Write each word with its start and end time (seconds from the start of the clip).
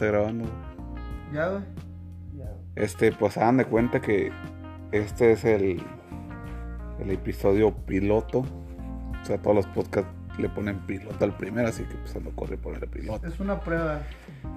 Está 0.00 0.12
grabando. 0.12 0.46
Ya, 1.30 1.48
güey. 1.48 1.62
Este, 2.74 3.12
pues 3.12 3.36
hagan 3.36 3.58
de 3.58 3.66
cuenta 3.66 4.00
que 4.00 4.32
este 4.92 5.32
es 5.32 5.44
el, 5.44 5.82
el 7.00 7.10
episodio 7.10 7.70
piloto. 7.84 8.38
O 8.38 9.24
sea, 9.26 9.36
todos 9.36 9.56
los 9.56 9.66
podcasts 9.66 10.10
le 10.38 10.48
ponen 10.48 10.78
piloto 10.86 11.22
al 11.22 11.36
primero, 11.36 11.68
así 11.68 11.82
que 11.82 11.96
pues 11.96 12.18
no 12.24 12.30
corre 12.30 12.56
por 12.56 12.82
el 12.82 12.88
piloto. 12.88 13.26
Es 13.26 13.38
una 13.40 13.60
prueba. 13.60 14.00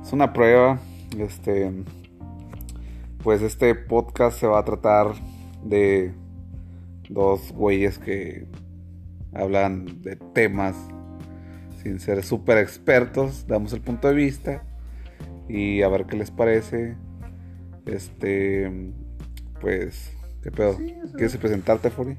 Es 0.02 0.14
una 0.14 0.32
prueba. 0.32 0.80
Este. 1.18 1.74
Pues 3.22 3.42
este 3.42 3.76
podcast 3.76 4.40
se 4.40 4.48
va 4.48 4.60
a 4.60 4.64
tratar 4.64 5.08
de 5.62 6.14
dos 7.10 7.52
güeyes 7.52 8.00
que 8.00 8.48
hablan 9.34 10.02
de 10.04 10.16
temas 10.16 10.78
sin 11.82 12.00
ser 12.00 12.24
súper 12.24 12.60
expertos. 12.60 13.46
Damos 13.46 13.74
el 13.74 13.82
punto 13.82 14.08
de 14.08 14.14
vista 14.14 14.64
y 15.48 15.82
a 15.82 15.88
ver 15.90 16.06
qué 16.06 16.18
les 16.18 16.32
parece. 16.32 16.96
Este. 17.86 18.94
Pues. 19.62 20.12
¿Qué 20.42 20.52
pedo? 20.52 20.78
Sí. 20.78 20.94
¿Quieres 21.16 21.38
presentarte, 21.38 21.90
Fori? 21.90 22.18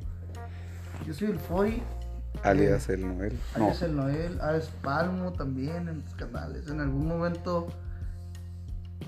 Yo 1.06 1.12
soy 1.15 1.29
el 1.29 1.38
Fori. 1.38 1.82
Alias 2.42 2.88
el 2.88 3.02
Noel. 3.02 3.38
No. 3.56 3.65
Alias 3.65 3.82
el 3.82 3.96
Noel. 3.96 4.41
Alex 4.41 4.68
Palmo 4.82 5.32
también 5.32 5.88
en 5.88 6.02
los 6.02 6.15
canales. 6.15 6.68
En 6.68 6.80
algún 6.80 7.06
momento. 7.06 7.66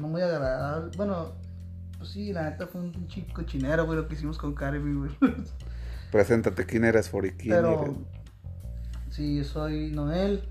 No 0.01 0.09
muy 0.09 0.21
agradable. 0.21 0.91
Bueno, 0.96 1.33
pues 1.99 2.10
sí, 2.10 2.33
la 2.33 2.51
neta 2.51 2.66
fue 2.66 2.83
un 2.83 3.09
chico 3.09 3.33
cochinero, 3.35 3.87
güey, 3.87 3.99
lo 3.99 4.07
que 4.09 4.15
hicimos 4.15 4.37
con 4.38 4.55
Karemi, 4.55 4.95
güey. 4.99 5.10
Preséntate, 6.12 6.66
¿quién 6.66 6.85
eres, 6.85 7.09
Fori? 7.09 7.33
¿Quién 7.33 7.55
Pero. 7.57 7.83
eres? 7.85 7.96
Sí, 9.10 9.38
yo 9.38 9.45
soy 9.45 9.90
Noel. 9.93 10.46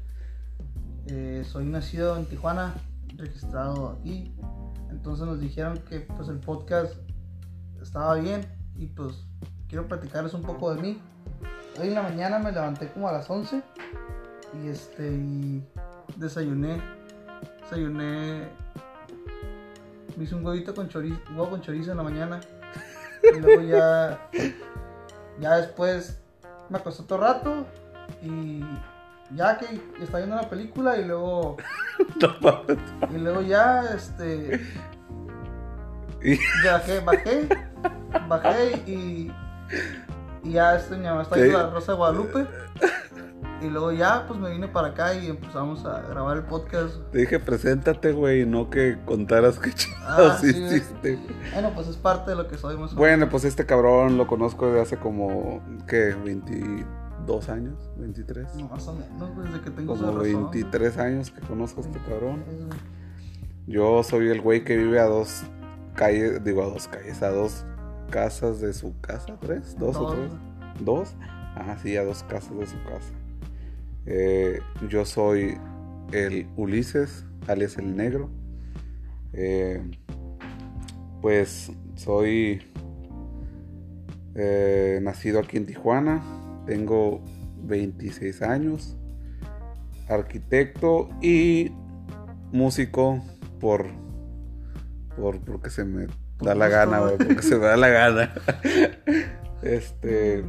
eh, 1.08 1.44
soy 1.46 1.66
nacido 1.66 2.18
en 2.18 2.26
Tijuana, 2.26 2.74
registrado 3.18 3.98
aquí. 4.00 4.34
Entonces 4.90 5.26
nos 5.26 5.40
dijeron 5.40 5.78
que 5.90 6.02
pues 6.02 6.30
el 6.30 6.40
podcast 6.40 6.96
estaba 7.82 8.16
bien 8.16 8.42
y 8.76 8.88
pues 8.88 9.26
quiero 9.68 9.88
platicarles 9.88 10.34
un 10.34 10.42
poco 10.42 10.74
de 10.74 10.82
mí. 10.82 11.02
Hoy 11.80 11.90
en 11.90 11.96
la 11.96 12.04
mañana 12.04 12.40
me 12.40 12.52
levanté 12.52 12.90
como 12.92 13.08
a 13.08 13.12
las 13.12 13.30
11 13.30 13.62
y 14.64 14.68
este 14.68 15.12
y 15.12 15.64
desayuné. 16.16 16.82
Desayuné. 17.62 18.48
Me 20.16 20.24
hice 20.24 20.36
un 20.36 20.46
huevito 20.46 20.74
con 20.74 20.88
chorizo, 20.88 21.20
huevo 21.32 21.50
con 21.50 21.62
chorizo 21.62 21.92
en 21.92 21.98
la 21.98 22.04
mañana. 22.04 22.40
Y 23.36 23.40
luego 23.40 23.62
ya 23.62 24.30
ya 25.40 25.58
después 25.58 26.20
me 26.70 26.78
acosté 26.78 27.04
otro 27.04 27.18
rato 27.18 27.66
y 28.22 28.64
ya 29.32 29.58
que 29.58 29.66
estaba 30.02 30.20
viendo 30.20 30.36
una 30.38 30.50
película 30.50 30.98
y 30.98 31.06
luego 31.06 31.58
y 33.12 33.18
luego 33.18 33.42
ya 33.42 33.84
este 33.96 34.62
bajé 36.64 37.00
bajé 37.00 37.50
bajé 38.28 38.84
y, 38.86 39.32
y 40.44 40.52
ya 40.52 40.76
este 40.76 40.96
mi 40.98 41.06
mamá 41.06 41.24
está 41.24 41.36
viendo 41.36 41.58
la 41.58 41.70
Rosa 41.70 41.92
de 41.94 41.98
Guadalupe 41.98 42.46
y 43.62 43.70
luego 43.70 43.92
ya 43.92 44.26
pues 44.28 44.40
me 44.40 44.52
vine 44.52 44.68
para 44.68 44.90
acá 44.90 45.14
y 45.16 45.28
empezamos 45.28 45.86
a 45.86 46.02
grabar 46.02 46.38
el 46.38 46.44
podcast. 46.44 46.96
Te 47.12 47.20
dije, 47.20 47.40
preséntate, 47.40 48.12
güey, 48.12 48.46
no 48.46 48.70
que 48.70 48.98
contaras 49.06 49.58
qué 49.60 49.74
chingados 49.74 50.34
Ah, 50.34 50.38
sí, 50.40 50.50
hiciste. 50.50 51.18
bueno 51.54 51.72
pues 51.74 51.88
es 51.88 51.96
parte 51.96 52.32
de 52.32 52.36
lo 52.38 52.48
que 52.48 52.58
soy 52.58 52.78
más 52.78 52.94
Bueno, 52.94 53.30
pues 53.30 53.46
este 53.46 53.66
cabrón 53.66 54.18
lo 54.18 54.28
conozco 54.28 54.68
desde 54.68 54.82
hace 54.82 54.98
como, 54.98 55.64
¿qué? 55.88 56.16
¿22 57.26 57.50
años? 57.50 57.90
¿23? 58.00 58.36
menos. 58.36 58.56
No, 58.56 58.68
más 58.70 58.88
o 58.88 58.94
menos 58.94 59.46
desde 59.46 59.62
que 59.62 59.72
tengo 59.72 59.96
como 59.96 60.10
uso 60.10 60.24
de 60.24 60.34
razón. 60.34 60.52
23 60.52 60.98
años 60.98 61.32
que 61.32 61.42
conozco 61.42 61.82
a 61.82 61.84
este 61.86 62.00
cabrón. 62.00 62.44
Yo 63.68 64.04
soy 64.04 64.30
el 64.30 64.42
güey 64.42 64.64
que 64.64 64.78
vive 64.78 65.00
a 65.00 65.06
dos 65.06 65.44
calles, 65.96 66.44
digo 66.44 66.62
a 66.64 66.68
dos 66.68 66.88
calles, 66.88 67.24
a 67.24 67.30
dos 67.30 67.66
casas 68.12 68.60
de 68.62 68.74
su 68.74 69.00
casa, 69.02 69.38
¿tres? 69.40 69.78
¿Dos 69.78 69.96
o 69.96 70.14
tres? 70.14 70.32
¿Dos? 70.80 71.16
Ah, 71.56 71.78
sí, 71.82 71.98
a 71.98 72.04
dos 72.04 72.24
casas 72.24 72.56
de 72.58 72.68
su 72.68 72.78
casa. 72.84 73.14
Eh, 74.06 74.60
yo 74.90 75.06
soy 75.06 75.58
el 76.12 76.48
Ulises, 76.56 77.26
alias 77.48 77.78
el 77.78 77.96
negro. 77.96 78.30
Eh, 79.34 79.82
pues 81.22 81.72
soy 81.96 82.62
eh, 84.36 85.00
nacido 85.02 85.40
aquí 85.40 85.58
en 85.58 85.66
Tijuana, 85.66 86.22
tengo 86.66 87.24
26 87.64 88.42
años, 88.42 88.98
arquitecto 90.10 91.10
y 91.22 91.72
músico 92.52 93.24
por, 93.60 93.88
por 95.16 95.40
porque 95.42 95.70
se 95.70 95.84
me 95.86 96.08
Por 96.38 96.48
da 96.48 96.56
la 96.56 96.68
gana, 96.68 97.00
güey, 97.00 97.18
porque 97.18 97.42
se 97.42 97.58
me 97.58 97.66
da 97.66 97.78
la 97.78 97.90
gana. 97.90 98.34
Este, 99.62 100.44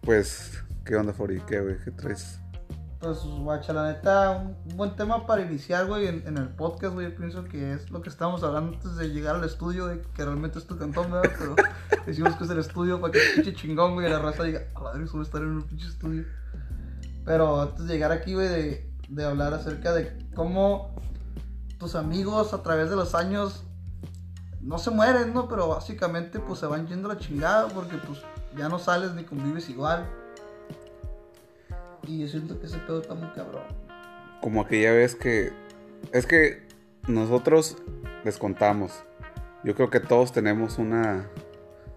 pues, 0.00 0.64
¿qué 0.84 0.96
onda, 0.96 1.12
Fori? 1.12 1.40
¿Qué, 1.46 1.60
güey? 1.60 1.76
¿Qué 1.84 1.92
traes? 1.92 2.40
Pues, 3.06 3.20
guacha, 3.24 3.72
la 3.72 3.92
neta, 3.92 4.32
un 4.32 4.56
un 4.68 4.76
buen 4.76 4.96
tema 4.96 5.28
para 5.28 5.42
iniciar, 5.42 5.86
güey, 5.86 6.08
en, 6.08 6.26
en 6.26 6.38
el 6.38 6.48
podcast, 6.48 6.92
güey. 6.92 7.08
Yo 7.08 7.16
pienso 7.16 7.44
que 7.44 7.72
es 7.72 7.88
lo 7.92 8.02
que 8.02 8.08
estábamos 8.08 8.42
hablando 8.42 8.72
antes 8.72 8.96
de 8.96 9.10
llegar 9.10 9.36
al 9.36 9.44
estudio, 9.44 9.84
güey, 9.84 10.02
que 10.12 10.24
realmente 10.24 10.58
es 10.58 10.66
tu 10.66 10.76
cantón, 10.76 11.12
¿verdad? 11.12 11.30
Pero 11.38 11.54
decimos 12.06 12.34
que 12.34 12.42
es 12.42 12.50
el 12.50 12.58
estudio 12.58 13.00
para 13.00 13.12
que 13.12 13.20
se 13.20 13.34
pinche 13.34 13.54
chingón, 13.54 13.94
güey, 13.94 14.08
y 14.08 14.10
la 14.10 14.18
raza 14.18 14.42
diga, 14.42 14.62
a 14.74 14.80
madre, 14.80 15.06
solo 15.06 15.22
estar 15.22 15.40
en 15.40 15.50
un 15.50 15.62
pinche 15.62 15.86
estudio. 15.86 16.24
Pero 17.24 17.62
antes 17.62 17.86
de 17.86 17.94
llegar 17.94 18.10
aquí, 18.10 18.34
güey, 18.34 18.48
de, 18.48 18.92
de 19.08 19.24
hablar 19.24 19.54
acerca 19.54 19.92
de 19.92 20.18
cómo 20.34 20.96
tus 21.78 21.94
amigos 21.94 22.54
a 22.54 22.64
través 22.64 22.90
de 22.90 22.96
los 22.96 23.14
años 23.14 23.62
no 24.60 24.78
se 24.78 24.90
mueren, 24.90 25.32
¿no? 25.32 25.46
Pero 25.48 25.68
básicamente, 25.68 26.40
pues 26.40 26.58
se 26.58 26.66
van 26.66 26.88
yendo 26.88 27.06
la 27.06 27.18
chingada 27.18 27.68
porque, 27.68 27.98
pues, 27.98 28.18
ya 28.58 28.68
no 28.68 28.80
sales 28.80 29.14
ni 29.14 29.22
convives 29.22 29.70
igual. 29.70 30.10
Y 32.06 32.20
yo 32.20 32.28
siento 32.28 32.58
que 32.60 32.66
ese 32.66 32.78
pedo 32.78 33.00
está 33.00 33.14
muy 33.14 33.28
cabrón. 33.30 33.64
Como 34.40 34.60
aquella 34.60 34.92
vez 34.92 35.14
que. 35.14 35.52
Es 36.12 36.26
que 36.26 36.62
nosotros 37.08 37.76
les 38.24 38.38
contamos. 38.38 38.92
Yo 39.64 39.74
creo 39.74 39.90
que 39.90 40.00
todos 40.00 40.32
tenemos 40.32 40.78
una. 40.78 41.28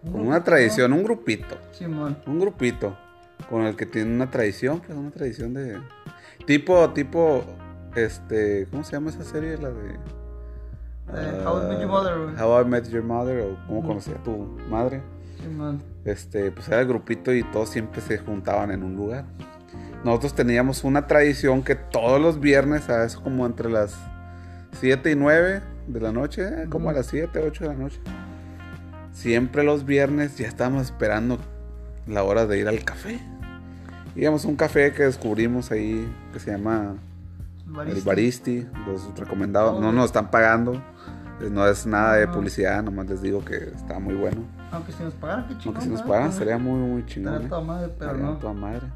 Como 0.04 0.24
una 0.24 0.44
tradición, 0.44 0.94
un 0.94 1.04
grupito. 1.04 1.58
Simón. 1.72 2.18
Un 2.26 2.40
grupito. 2.40 2.98
Con 3.50 3.64
el 3.64 3.76
que 3.76 3.86
tiene 3.86 4.14
una 4.14 4.30
tradición, 4.30 4.80
pues 4.80 4.98
una 4.98 5.12
tradición 5.12 5.54
de. 5.54 5.80
Tipo, 6.46 6.90
tipo. 6.92 7.44
Este. 7.96 8.68
¿Cómo 8.72 8.84
se 8.84 8.94
llama 8.94 9.10
esa 9.10 9.24
serie? 9.24 9.58
La 9.58 9.70
de. 9.70 10.00
How 11.46 11.64
I 11.64 11.68
Met 11.68 11.80
Your 11.80 11.90
Mother. 11.90 12.42
How 12.42 12.62
I 12.62 12.66
Met 12.66 12.90
Your 12.90 13.04
Mother. 13.04 13.42
O 13.42 13.68
cómo 13.68 13.84
conocía 13.86 14.16
a 14.16 14.24
tu 14.24 14.38
madre. 14.70 15.02
Simón. 15.42 15.82
este, 16.04 16.52
pues 16.52 16.68
era 16.68 16.82
el 16.82 16.88
grupito 16.88 17.34
y 17.34 17.44
todos 17.44 17.70
siempre 17.70 18.02
se 18.02 18.18
juntaban 18.18 18.72
en 18.72 18.84
un 18.84 18.96
lugar. 18.96 19.26
Nosotros 20.04 20.34
teníamos 20.34 20.84
una 20.84 21.08
tradición 21.08 21.62
que 21.64 21.76
todos 21.76 22.22
los 22.22 22.40
viernes, 22.40 22.90
a 22.90 23.04
eso 23.06 23.22
como 23.22 23.46
entre 23.46 23.70
las 23.70 23.96
7 24.80 25.12
y 25.12 25.16
9 25.16 25.62
de 25.88 26.00
la 26.00 26.12
noche, 26.12 26.44
eh, 26.48 26.66
como 26.70 26.90
a 26.90 26.94
las 26.94 27.08
7, 27.08 27.40
8 27.40 27.64
de 27.66 27.70
la 27.70 27.76
noche, 27.76 28.00
siempre 29.12 29.64
los 29.64 29.86
viernes 29.86 30.38
ya 30.38 30.48
estábamos 30.48 30.84
esperando 30.86 31.38
la 32.08 32.24
hora 32.24 32.46
de 32.46 32.60
ir 32.60 32.68
al 32.68 32.84
café. 32.84 33.20
Íbamos 34.16 34.46
a 34.46 34.48
un 34.48 34.56
café 34.56 34.94
que 34.94 35.04
descubrimos 35.04 35.72
ahí 35.72 36.10
que 36.34 36.40
se 36.40 36.52
llama 36.52 36.96
el 37.86 38.02
Baristi, 38.02 38.66
los 38.88 39.18
recomendados, 39.18 39.76
Oh, 39.78 39.82
no 39.82 39.92
nos 39.92 40.06
están 40.06 40.32
pagando, 40.32 40.74
eh, 41.42 41.50
no 41.52 41.68
es 41.68 41.86
nada 41.86 42.16
de 42.16 42.24
Ah. 42.24 42.32
publicidad, 42.32 42.82
nomás 42.84 43.08
les 43.08 43.22
digo 43.22 43.44
que 43.46 43.56
está 43.56 44.00
muy 44.00 44.16
bueno. 44.16 44.42
Aunque 44.72 44.92
si 44.92 45.04
nos 45.04 45.14
pagaran, 45.16 45.48
qué 45.48 45.58
chingón. 45.58 45.82
Aunque 45.82 45.98
si 45.98 46.04
nos 46.04 46.16
Ajá. 46.18 46.32
sería 46.32 46.58
muy, 46.58 46.80
muy 46.80 47.06
chingón. 47.06 47.34
Estaría 47.34 47.48
¿eh? 47.48 47.50
toda 47.50 47.62
madre, 47.62 47.94
pero 48.00 48.14
no. 48.18 48.38
toda 48.38 48.54
madre. 48.54 48.88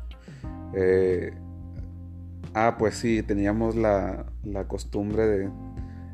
Eh, 0.75 1.33
ah, 2.53 2.75
pues 2.77 2.95
sí, 2.95 3.23
teníamos 3.23 3.75
la, 3.75 4.25
la 4.43 4.67
costumbre 4.67 5.49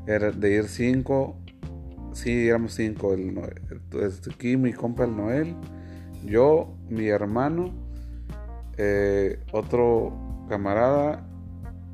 de, 0.06 0.32
de 0.32 0.52
ir 0.52 0.68
cinco. 0.68 1.38
Sí, 2.14 2.48
éramos 2.48 2.74
cinco. 2.74 3.14
El, 3.14 3.38
entonces, 3.72 4.22
aquí 4.34 4.58
mi 4.58 4.74
compa 4.74 5.06
el 5.06 5.16
Noel, 5.16 5.56
yo, 6.26 6.76
mi 6.90 7.08
hermano, 7.08 7.72
eh, 8.78 9.40
otro 9.52 10.46
camarada 10.50 11.26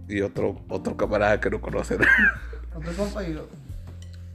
y 0.07 0.21
otro, 0.21 0.61
otro 0.69 0.95
camarada 0.95 1.39
que 1.39 1.49
no 1.49 1.61
conocen. 1.61 1.99
Otro 2.75 2.91
compa 2.97 3.23
y 3.23 3.33
yo. 3.33 3.47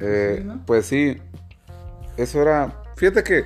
Eh, 0.00 0.36
Sí, 0.38 0.44
¿no? 0.44 0.64
Pues 0.64 0.86
sí, 0.86 1.18
eso 2.16 2.40
era. 2.40 2.82
Fíjate 2.96 3.22
que 3.22 3.44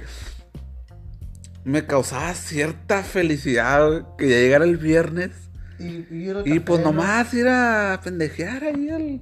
me 1.65 1.87
causaba 1.87 2.33
cierta 2.35 3.03
felicidad 3.03 3.89
güey, 3.91 4.03
que 4.19 4.29
ya 4.29 4.37
llegara 4.37 4.65
el 4.65 4.77
viernes 4.77 5.31
Y, 5.79 6.61
pues 6.61 6.81
¿no? 6.81 6.93
nomás 6.93 7.33
ir 7.35 7.49
a 7.49 8.01
pendejear 8.05 8.65
ahí 8.65 8.89
al, 8.91 9.21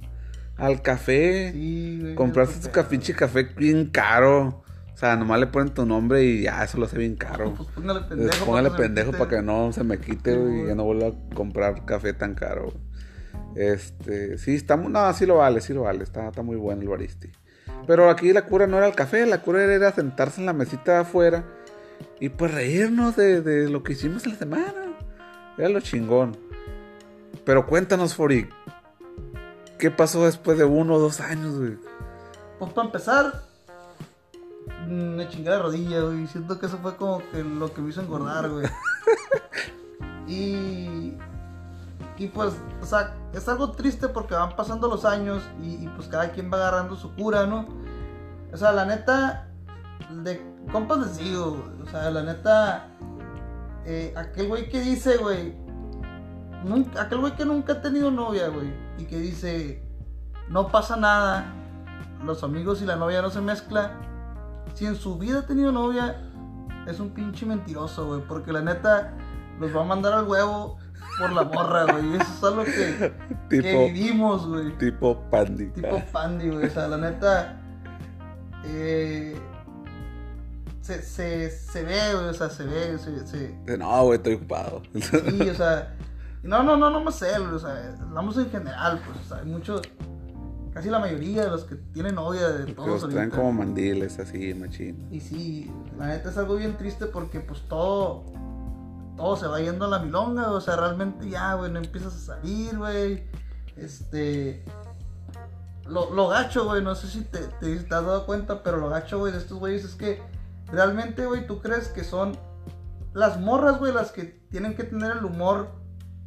al 0.57 0.81
café, 0.81 1.51
Sí, 1.53 1.99
güey. 2.01 2.15
comprarse 2.15 2.59
tu 2.59 2.67
al 2.67 2.71
ca- 2.73 2.87
pinche 2.89 3.13
café 3.13 3.43
bien 3.57 3.87
caro. 3.87 4.61
O 4.93 4.97
sea, 4.97 5.15
nomás 5.15 5.39
le 5.39 5.47
ponen 5.47 5.73
tu 5.73 5.85
nombre 5.85 6.23
y 6.23 6.43
ya 6.43 6.63
eso 6.63 6.77
lo 6.77 6.85
hace 6.85 6.97
bien 6.97 7.15
caro. 7.15 7.55
Pues 7.55 7.67
póngale 7.69 8.01
pendejo. 8.01 8.45
Póngale 8.45 8.69
para 8.69 8.83
pendejo 8.83 9.11
para 9.11 9.27
que 9.29 9.41
no 9.41 9.71
se 9.73 9.83
me 9.83 9.97
quite 9.99 10.31
Sí, 10.33 10.37
güey, 10.37 10.63
y 10.63 10.67
ya 10.67 10.75
no 10.75 10.83
vuelva 10.83 11.07
a 11.07 11.35
comprar 11.35 11.83
café 11.85 12.13
tan 12.13 12.35
caro. 12.35 12.71
Este, 13.55 14.37
sí, 14.37 14.55
está, 14.55 14.77
mu- 14.77 14.89
no, 14.89 15.11
sí 15.13 15.25
lo 15.25 15.37
vale, 15.37 15.61
sí 15.61 15.73
lo 15.73 15.81
vale, 15.83 16.03
está, 16.03 16.27
está 16.27 16.41
muy 16.41 16.55
bueno 16.55 16.81
el 16.81 16.87
baristi. 16.89 17.29
Pero 17.87 18.09
aquí 18.09 18.31
la 18.33 18.43
cura 18.43 18.67
no 18.67 18.77
era 18.77 18.87
el 18.87 18.95
café, 18.95 19.25
la 19.25 19.39
cura 19.41 19.63
era 19.63 19.91
sentarse 19.91 20.39
en 20.39 20.45
la 20.45 20.53
mesita 20.53 20.93
de 20.93 20.97
afuera 20.99 21.43
y 22.19 22.29
pues 22.29 22.53
reírnos 22.53 23.15
de, 23.15 23.41
de 23.41 23.69
lo 23.69 23.83
que 23.83 23.93
hicimos 23.93 24.25
en 24.25 24.33
la 24.33 24.37
semana. 24.37 24.97
Era 25.57 25.69
lo 25.69 25.79
chingón. 25.81 26.37
Pero 27.45 27.67
cuéntanos, 27.67 28.15
Fori, 28.15 28.49
¿qué 29.77 29.91
pasó 29.91 30.25
después 30.25 30.57
de 30.57 30.63
uno 30.63 30.95
o 30.95 30.99
dos 30.99 31.19
años, 31.19 31.59
güey? 31.59 31.77
Pues 32.59 32.71
para 32.71 32.87
empezar, 32.87 33.43
me 34.87 35.27
chingué 35.29 35.49
la 35.49 35.59
rodilla, 35.59 36.01
güey. 36.01 36.27
Siento 36.27 36.59
que 36.59 36.67
eso 36.67 36.77
fue 36.77 36.95
como 36.95 37.21
que 37.31 37.43
lo 37.43 37.73
que 37.73 37.81
me 37.81 37.89
hizo 37.89 38.01
engordar, 38.01 38.49
güey. 38.49 38.67
y. 40.27 41.17
Y 42.15 42.27
pues, 42.27 42.53
o 42.81 42.85
sea, 42.85 43.15
es 43.33 43.49
algo 43.49 43.71
triste 43.71 44.07
porque 44.07 44.35
van 44.35 44.55
pasando 44.55 44.87
los 44.87 45.03
años 45.03 45.41
y, 45.61 45.83
y, 45.83 45.91
pues 45.95 46.07
cada 46.07 46.31
quien 46.31 46.51
va 46.51 46.57
agarrando 46.57 46.95
su 46.95 47.13
cura, 47.15 47.47
¿no? 47.47 47.65
O 48.53 48.57
sea, 48.57 48.71
la 48.71 48.85
neta, 48.85 49.49
de 50.11 50.41
compas 50.71 51.17
güey, 51.17 51.35
o 51.35 51.85
sea, 51.89 52.09
la 52.11 52.23
neta, 52.23 52.87
eh, 53.85 54.13
aquel 54.17 54.47
güey 54.47 54.69
que 54.69 54.79
dice, 54.81 55.17
güey, 55.17 55.53
nunca- 56.63 57.01
aquel 57.03 57.19
güey 57.19 57.35
que 57.35 57.45
nunca 57.45 57.73
ha 57.73 57.81
tenido 57.81 58.11
novia, 58.11 58.47
güey, 58.49 58.73
y 58.97 59.05
que 59.05 59.17
dice, 59.17 59.83
no 60.49 60.67
pasa 60.69 60.95
nada, 60.97 61.45
los 62.23 62.43
amigos 62.43 62.81
y 62.81 62.85
la 62.85 62.95
novia 62.95 63.21
no 63.21 63.29
se 63.29 63.41
mezclan. 63.41 63.91
Si 64.75 64.85
en 64.85 64.95
su 64.95 65.17
vida 65.17 65.39
ha 65.39 65.45
tenido 65.45 65.71
novia, 65.71 66.15
es 66.87 66.99
un 66.99 67.09
pinche 67.11 67.45
mentiroso, 67.45 68.07
güey. 68.07 68.21
Porque 68.27 68.51
la 68.53 68.61
neta, 68.61 69.13
los 69.59 69.75
va 69.75 69.81
a 69.81 69.85
mandar 69.85 70.13
al 70.13 70.27
huevo 70.27 70.77
por 71.19 71.31
la 71.33 71.43
morra, 71.43 71.83
güey. 71.91 72.15
Eso 72.15 72.23
es 72.23 72.43
algo 72.43 72.63
que, 72.63 73.13
que 73.61 73.91
vivimos, 73.91 74.47
güey. 74.47 74.75
tipo 74.77 75.21
Pandy. 75.29 75.67
Tipo 75.71 76.01
Pandy, 76.11 76.49
güey. 76.49 76.65
O 76.65 76.69
sea, 76.69 76.87
la 76.87 76.97
neta. 76.97 77.59
eh, 78.63 79.37
se, 80.83 81.01
se, 81.01 81.49
se 81.49 81.83
ve, 81.83 82.13
güey. 82.13 82.27
O 82.27 82.33
sea, 82.33 82.49
se 82.49 82.65
ve. 82.65 82.97
Se, 82.99 83.25
se- 83.27 83.77
No, 83.77 84.03
güey, 84.05 84.17
estoy 84.17 84.35
ocupado. 84.35 84.81
sí, 84.93 85.49
o 85.49 85.55
sea. 85.55 85.95
No, 86.43 86.61
no, 86.61 86.75
no, 86.77 86.89
no 86.89 87.01
más 87.03 87.21
él, 87.21 87.41
güey. 87.41 87.53
O 87.55 87.59
sea, 87.59 87.95
hablamos 88.01 88.37
en 88.37 88.49
general, 88.51 89.01
pues. 89.05 89.17
O 89.25 89.29
sea, 89.29 89.37
hay 89.37 89.45
muchos. 89.45 89.81
Casi 90.73 90.89
la 90.89 90.97
mayoría 90.99 91.43
de 91.45 91.51
los 91.51 91.65
que 91.65 91.75
tienen 91.75 92.15
novia 92.15 92.49
de 92.49 92.73
todos 92.73 92.89
los 92.89 93.01
traen 93.03 93.17
ahorita. 93.17 93.37
como 93.37 93.53
mandiles 93.53 94.17
así, 94.17 94.53
machín. 94.55 95.07
Y 95.11 95.19
sí, 95.19 95.71
la 95.99 96.07
neta 96.07 96.31
es 96.31 96.37
algo 96.37 96.55
bien 96.55 96.77
triste 96.77 97.05
porque 97.05 97.39
pues 97.41 97.61
todo, 97.67 98.23
todo 99.15 99.35
se 99.37 99.45
va 99.45 99.61
yendo 99.61 99.85
a 99.85 99.87
la 99.87 99.99
milonga, 99.99 100.49
o 100.49 100.59
sea, 100.59 100.75
realmente 100.75 101.29
ya, 101.29 101.53
güey, 101.53 101.71
no 101.71 101.77
empiezas 101.77 102.15
a 102.15 102.37
salir, 102.37 102.75
güey. 102.75 103.23
Este, 103.77 104.65
lo, 105.85 106.11
lo 106.11 106.27
gacho, 106.29 106.65
güey, 106.65 106.83
no 106.83 106.95
sé 106.95 107.07
si 107.07 107.21
te, 107.21 107.39
te, 107.59 107.75
te 107.75 107.95
has 107.95 108.05
dado 108.05 108.25
cuenta, 108.25 108.63
pero 108.63 108.77
lo 108.77 108.89
gacho, 108.89 109.19
güey, 109.19 109.31
de 109.31 109.37
estos 109.37 109.59
güeyes 109.59 109.83
es 109.85 109.93
que 109.93 110.21
realmente, 110.73 111.25
güey, 111.25 111.45
tú 111.45 111.61
crees 111.61 111.87
que 111.89 112.03
son 112.03 112.37
las 113.13 113.39
morras, 113.39 113.77
güey, 113.77 113.93
las 113.93 114.11
que 114.11 114.23
tienen 114.23 114.75
que 114.75 114.83
tener 114.83 115.17
el 115.17 115.23
humor 115.23 115.69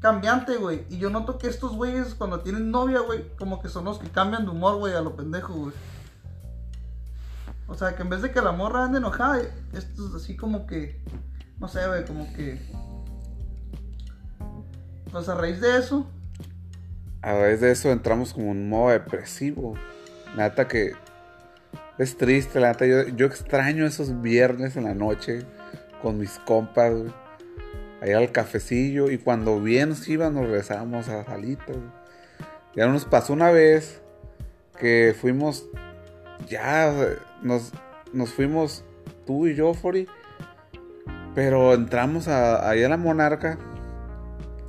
cambiante, 0.00 0.56
güey. 0.56 0.86
Y 0.88 0.98
yo 0.98 1.10
noto 1.10 1.36
que 1.36 1.48
estos 1.48 1.74
güeyes 1.74 2.14
cuando 2.14 2.40
tienen 2.40 2.70
novia, 2.70 3.00
güey, 3.00 3.28
como 3.36 3.60
que 3.60 3.68
son 3.68 3.84
los 3.84 3.98
que 3.98 4.08
cambian 4.08 4.44
de 4.44 4.52
humor, 4.52 4.76
güey, 4.76 4.94
a 4.94 5.00
lo 5.00 5.16
pendejo, 5.16 5.52
güey. 5.52 5.74
O 7.66 7.74
sea, 7.74 7.96
que 7.96 8.02
en 8.02 8.08
vez 8.08 8.22
de 8.22 8.30
que 8.30 8.40
la 8.40 8.52
morra 8.52 8.84
ande 8.84 8.98
enojada, 8.98 9.42
esto 9.72 10.08
es 10.08 10.14
así 10.14 10.36
como 10.36 10.66
que, 10.68 11.02
no 11.58 11.66
sé, 11.66 11.86
güey, 11.88 12.04
como 12.04 12.32
que... 12.32 12.60
Pues 15.10 15.28
a 15.28 15.34
raíz 15.34 15.60
de 15.60 15.78
eso, 15.78 16.06
A 17.22 17.32
raíz 17.32 17.60
de 17.60 17.72
eso 17.72 17.90
entramos 17.90 18.32
como 18.32 18.50
un 18.50 18.68
modo 18.68 18.90
depresivo. 18.90 19.74
La 20.36 20.48
neta 20.48 20.68
que 20.68 20.92
es 21.98 22.16
triste, 22.16 22.60
la 22.60 22.72
neta. 22.72 22.86
Yo, 22.86 23.08
yo 23.08 23.26
extraño 23.26 23.86
esos 23.86 24.20
viernes 24.20 24.76
en 24.76 24.84
la 24.84 24.94
noche 24.94 25.44
con 26.02 26.18
mis 26.18 26.38
compas, 26.40 26.92
güey. 26.92 27.12
Allá 28.00 28.18
al 28.18 28.32
cafecillo. 28.32 29.10
Y 29.10 29.18
cuando 29.18 29.60
bien 29.60 29.90
nos 29.90 30.06
iban, 30.08 30.34
nos 30.34 30.44
regresábamos 30.44 31.08
a 31.08 31.24
salitas. 31.24 31.76
Ya 32.74 32.86
nos 32.86 33.04
pasó 33.04 33.32
una 33.32 33.50
vez 33.50 34.02
que 34.78 35.14
fuimos. 35.18 35.66
Ya 36.48 36.92
nos, 37.42 37.72
nos 38.12 38.30
fuimos 38.30 38.84
tú 39.26 39.46
y 39.46 39.54
yo, 39.54 39.72
Fori. 39.72 40.06
Pero 41.34 41.74
entramos 41.74 42.28
a, 42.28 42.68
ahí 42.68 42.82
a 42.82 42.88
la 42.88 42.96
Monarca. 42.96 43.58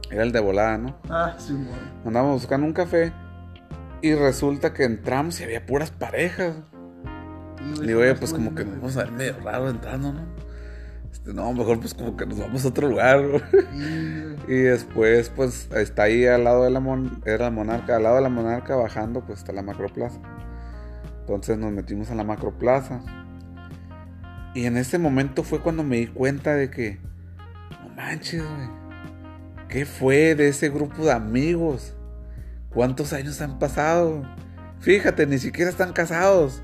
Era 0.10 0.24
el 0.24 0.32
de 0.32 0.40
volada, 0.40 0.78
¿no? 0.78 0.98
ah, 1.10 1.36
sí, 1.38 1.54
güey. 1.54 1.68
Andábamos 2.06 2.42
buscando 2.42 2.66
un 2.66 2.72
café 2.72 3.12
y 4.02 4.14
resulta 4.16 4.74
que 4.74 4.86
entramos 4.86 5.40
y 5.42 5.44
había 5.44 5.66
puras 5.66 5.92
parejas. 5.92 6.56
Le 7.80 7.88
digo, 7.88 8.02
oye, 8.02 8.16
pues 8.16 8.34
como 8.34 8.54
que 8.56 8.66
nos 8.66 8.76
vamos 8.76 8.98
a 8.98 9.04
ver 9.04 9.12
medio 9.12 9.40
raro 9.42 9.70
entrando, 9.70 10.14
¿no? 10.14 10.22
Este, 11.12 11.34
no, 11.34 11.52
mejor 11.54 11.80
pues 11.80 11.94
como 11.94 12.16
que 12.16 12.26
nos 12.26 12.40
vamos 12.40 12.66
a 12.66 12.68
otro 12.68 12.88
lugar. 12.88 13.28
güey. 13.28 13.42
Y 14.48 14.62
después, 14.62 15.30
pues 15.30 15.70
está 15.76 16.04
ahí 16.04 16.26
al 16.26 16.44
lado 16.44 16.64
de 16.64 16.70
la 16.70 16.80
mon 16.80 17.22
era 17.26 17.46
la 17.46 17.52
monarca, 17.52 17.96
al 17.96 18.04
lado 18.04 18.16
de 18.18 18.22
la 18.22 18.30
monarca 18.30 18.76
bajando, 18.76 19.26
pues 19.26 19.40
está 19.40 19.52
la 19.52 19.62
macroplaza. 19.62 20.20
Entonces 21.22 21.58
nos 21.58 21.72
metimos 21.72 22.10
a 22.12 22.16
la 22.16 22.24
macroplaza. 22.24 23.02
Y 24.54 24.66
en 24.66 24.78
ese 24.78 24.98
momento 24.98 25.44
fue 25.44 25.60
cuando 25.60 25.84
me 25.84 25.98
di 25.98 26.08
cuenta 26.08 26.56
de 26.56 26.70
que, 26.70 27.00
no 27.84 27.90
manches, 27.96 28.42
güey. 28.42 28.78
¿Qué 29.68 29.86
fue 29.86 30.34
de 30.34 30.48
ese 30.48 30.70
grupo 30.70 31.04
de 31.04 31.12
amigos? 31.12 31.94
¿Cuántos 32.70 33.12
años 33.12 33.42
han 33.42 33.60
pasado? 33.60 34.24
Fíjate, 34.80 35.26
ni 35.26 35.40
siquiera 35.40 35.70
están 35.70 35.92
casados. 35.92 36.64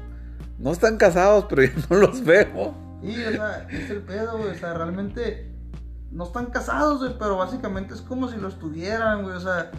No 0.63 0.71
están 0.71 0.95
casados, 0.97 1.45
pero 1.49 1.63
ya 1.63 1.71
no 1.89 1.97
los 1.97 2.23
veo. 2.23 2.73
Sí, 3.01 3.21
o 3.25 3.31
sea, 3.31 3.67
es 3.69 3.89
el 3.89 4.01
pedo, 4.01 4.37
güey. 4.37 4.51
O 4.51 4.55
sea, 4.55 4.73
realmente 4.73 5.51
no 6.09 6.23
están 6.23 6.45
casados, 6.47 6.99
güey, 6.99 7.17
pero 7.19 7.35
básicamente 7.37 7.93
es 7.93 8.01
como 8.01 8.29
si 8.29 8.37
lo 8.37 8.47
estuvieran, 8.47 9.23
güey. 9.23 9.35
O 9.35 9.39
sea, 9.41 9.71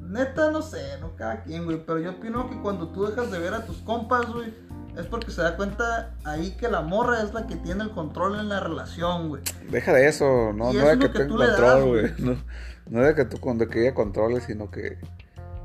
neta, 0.00 0.50
no 0.50 0.62
sé, 0.62 0.98
no 1.00 1.14
cada 1.14 1.42
quien, 1.42 1.66
güey. 1.66 1.84
Pero 1.84 1.98
yo 1.98 2.12
opino 2.12 2.48
que 2.48 2.58
cuando 2.62 2.88
tú 2.88 3.04
dejas 3.04 3.30
de 3.30 3.38
ver 3.38 3.52
a 3.52 3.66
tus 3.66 3.76
compas, 3.78 4.32
güey, 4.32 4.54
es 4.96 5.04
porque 5.06 5.30
se 5.30 5.42
da 5.42 5.56
cuenta 5.56 6.14
ahí 6.24 6.52
que 6.52 6.68
la 6.68 6.80
morra 6.80 7.22
es 7.22 7.34
la 7.34 7.46
que 7.46 7.56
tiene 7.56 7.84
el 7.84 7.90
control 7.90 8.40
en 8.40 8.48
la 8.48 8.60
relación, 8.60 9.28
güey. 9.28 9.42
Deja 9.70 9.92
de 9.92 10.08
eso, 10.08 10.54
no, 10.54 10.72
Y 10.72 10.76
no 10.76 10.80
eso 10.80 10.86
de 10.86 10.92
es 10.92 10.98
que 10.98 11.18
que 11.18 11.24
tú 11.26 11.36
le 11.36 11.48
das, 11.48 11.56
control, 11.60 11.88
güey. 11.88 12.12
güey. 12.12 12.14
No, 12.18 12.42
no 12.88 13.02
de 13.02 13.14
que 13.14 13.26
tú 13.26 13.38
cuando 13.40 13.68
que 13.68 13.82
ella 13.82 13.94
controle, 13.94 14.40
sino 14.40 14.70
que, 14.70 14.98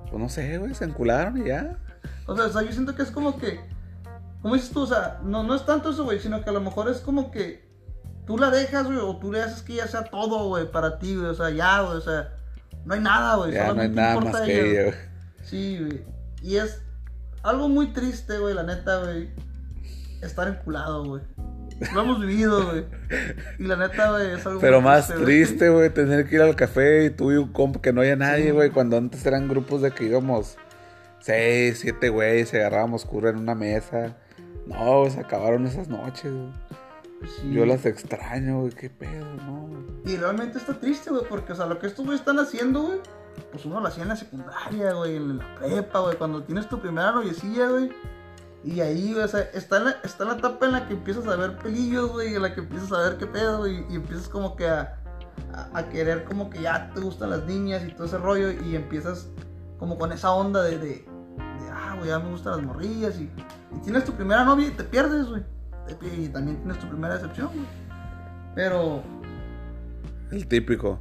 pues 0.09 0.21
no 0.21 0.27
sé, 0.27 0.57
güey, 0.57 0.75
se 0.75 0.83
encularon 0.83 1.37
y 1.37 1.47
ya. 1.47 1.77
O 2.25 2.35
sea, 2.35 2.47
o 2.47 2.49
sea, 2.49 2.61
yo 2.63 2.73
siento 2.73 2.93
que 2.93 3.03
es 3.03 3.11
como 3.11 3.37
que, 3.39 3.59
como 4.41 4.55
dices 4.55 4.71
tú, 4.71 4.81
o 4.81 4.87
sea, 4.87 5.19
no, 5.23 5.43
no 5.43 5.55
es 5.55 5.65
tanto 5.65 5.89
eso, 5.89 6.03
güey, 6.03 6.19
sino 6.19 6.43
que 6.43 6.49
a 6.49 6.53
lo 6.53 6.61
mejor 6.61 6.89
es 6.89 6.99
como 6.99 7.31
que 7.31 7.67
tú 8.25 8.37
la 8.37 8.49
dejas, 8.51 8.85
güey, 8.85 8.97
o 8.97 9.17
tú 9.17 9.31
le 9.31 9.41
haces 9.41 9.61
que 9.61 9.73
ella 9.73 9.87
sea 9.87 10.03
todo, 10.03 10.47
güey, 10.47 10.71
para 10.71 10.99
ti, 10.99 11.15
güey, 11.15 11.27
o 11.27 11.35
sea, 11.35 11.49
ya, 11.49 11.81
güey, 11.81 11.97
o 11.97 12.01
sea, 12.01 12.33
no 12.85 12.93
hay 12.93 12.99
nada, 12.99 13.35
güey, 13.35 13.53
Ya 13.53 13.73
no 13.73 13.81
hay 13.81 13.89
nada 13.89 14.15
importa 14.15 14.31
más 14.39 14.41
que 14.47 14.71
ella, 14.71 14.83
güey. 14.83 14.95
Sí, 15.43 15.79
güey, 15.79 16.03
y 16.41 16.57
es 16.57 16.81
algo 17.43 17.69
muy 17.69 17.87
triste, 17.93 18.37
güey, 18.37 18.53
la 18.53 18.63
neta, 18.63 18.99
güey, 19.03 19.29
estar 20.21 20.47
enculado, 20.47 21.05
güey. 21.05 21.21
Lo 21.93 22.01
hemos 22.01 22.19
vivido, 22.19 22.65
güey. 22.71 22.85
Y 23.59 23.63
la 23.63 23.75
neta, 23.75 24.09
güey, 24.09 24.31
es 24.31 24.45
algo 24.47 24.59
Pero 24.59 24.81
muy 24.81 24.89
más 24.89 25.09
triste, 25.09 25.69
güey, 25.69 25.91
tener 25.91 26.27
que 26.27 26.35
ir 26.35 26.41
al 26.41 26.55
café 26.55 27.05
y 27.05 27.09
tú 27.11 27.31
y 27.31 27.35
un 27.35 27.53
compa 27.53 27.81
que 27.81 27.93
no 27.93 28.01
haya 28.01 28.15
nadie, 28.15 28.45
Sí. 28.45 28.51
güey. 28.51 28.71
Cuando 28.71 28.97
antes 28.97 29.23
eran 29.27 29.47
grupos 29.47 29.83
de 29.83 29.91
que 29.91 30.05
íbamos 30.05 30.57
seis, 31.19 31.77
siete 31.79 32.09
güeyes, 32.09 32.49
se 32.49 32.57
agarrábamos 32.61 33.05
cura 33.05 33.29
en 33.29 33.37
una 33.37 33.53
mesa. 33.53 34.15
No, 34.67 35.09
se 35.09 35.19
acabaron 35.19 35.65
esas 35.65 35.87
noches, 35.87 36.31
güey. 36.31 36.51
Sí. 37.39 37.51
Yo 37.51 37.65
las 37.65 37.85
extraño, 37.85 38.61
güey, 38.61 38.73
qué 38.73 38.89
pedo, 38.89 39.25
no. 39.45 39.67
güey. 39.67 40.13
Y 40.13 40.17
realmente 40.17 40.57
está 40.57 40.79
triste, 40.79 41.09
güey, 41.09 41.23
porque, 41.27 41.53
o 41.53 41.55
sea, 41.55 41.65
lo 41.65 41.79
que 41.79 41.87
estos 41.87 42.05
güeyes 42.05 42.21
están 42.21 42.39
haciendo, 42.39 42.83
güey, 42.83 42.99
pues 43.51 43.65
uno 43.65 43.79
lo 43.79 43.87
hacía 43.87 44.03
en 44.03 44.09
la 44.09 44.15
secundaria, 44.15 44.93
güey, 44.93 45.15
en 45.15 45.37
la 45.39 45.55
prepa, 45.55 45.99
güey, 45.99 46.15
cuando 46.17 46.43
tienes 46.43 46.69
tu 46.69 46.79
primera 46.79 47.11
noviecilla, 47.11 47.69
güey. 47.69 47.91
Y 48.63 48.81
ahí, 48.81 49.13
güey, 49.13 49.23
o 49.23 49.27
sea, 49.27 49.41
está 49.53 49.77
en, 49.77 49.85
la, 49.85 49.91
está 50.03 50.25
la 50.25 50.33
etapa 50.33 50.65
en 50.65 50.71
la 50.73 50.87
que 50.87 50.93
empiezas 50.93 51.27
a 51.27 51.35
ver 51.35 51.57
pelillos, 51.57 52.11
güey, 52.11 52.35
en 52.35 52.41
la 52.41 52.53
que 52.53 52.61
empiezas 52.61 52.91
a 52.91 52.99
ver 52.99 53.17
qué 53.17 53.25
pedo, 53.25 53.59
güey, 53.59 53.85
y 53.89 53.95
empiezas 53.95 54.27
como 54.27 54.55
que 54.55 54.67
a, 54.67 54.99
a, 55.53 55.79
a 55.79 55.89
querer 55.89 56.23
como 56.25 56.49
que 56.49 56.61
ya 56.61 56.91
te 56.93 56.99
gustan 56.99 57.29
las 57.31 57.45
niñas 57.45 57.83
y 57.83 57.91
todo 57.93 58.05
ese 58.05 58.17
rollo, 58.17 58.51
y 58.51 58.75
empiezas 58.75 59.29
como 59.79 59.97
con 59.97 60.11
esa 60.11 60.31
onda 60.31 60.63
de, 60.63 60.77
de, 60.77 60.87
de, 60.87 61.05
ah, 61.71 61.95
güey, 61.97 62.09
ya 62.09 62.19
me 62.19 62.29
gustan 62.29 62.57
las 62.57 62.63
morrillas, 62.63 63.19
y, 63.19 63.31
y 63.75 63.79
tienes 63.79 64.05
tu 64.05 64.13
primera 64.13 64.43
novia 64.43 64.67
y 64.67 64.71
te 64.71 64.83
pierdes, 64.83 65.27
güey. 65.27 65.43
Y 66.17 66.27
también 66.29 66.57
tienes 66.57 66.79
tu 66.79 66.87
primera 66.89 67.15
decepción, 67.15 67.47
güey. 67.53 67.65
Pero, 68.55 69.03
El 70.31 70.47
típico. 70.47 70.99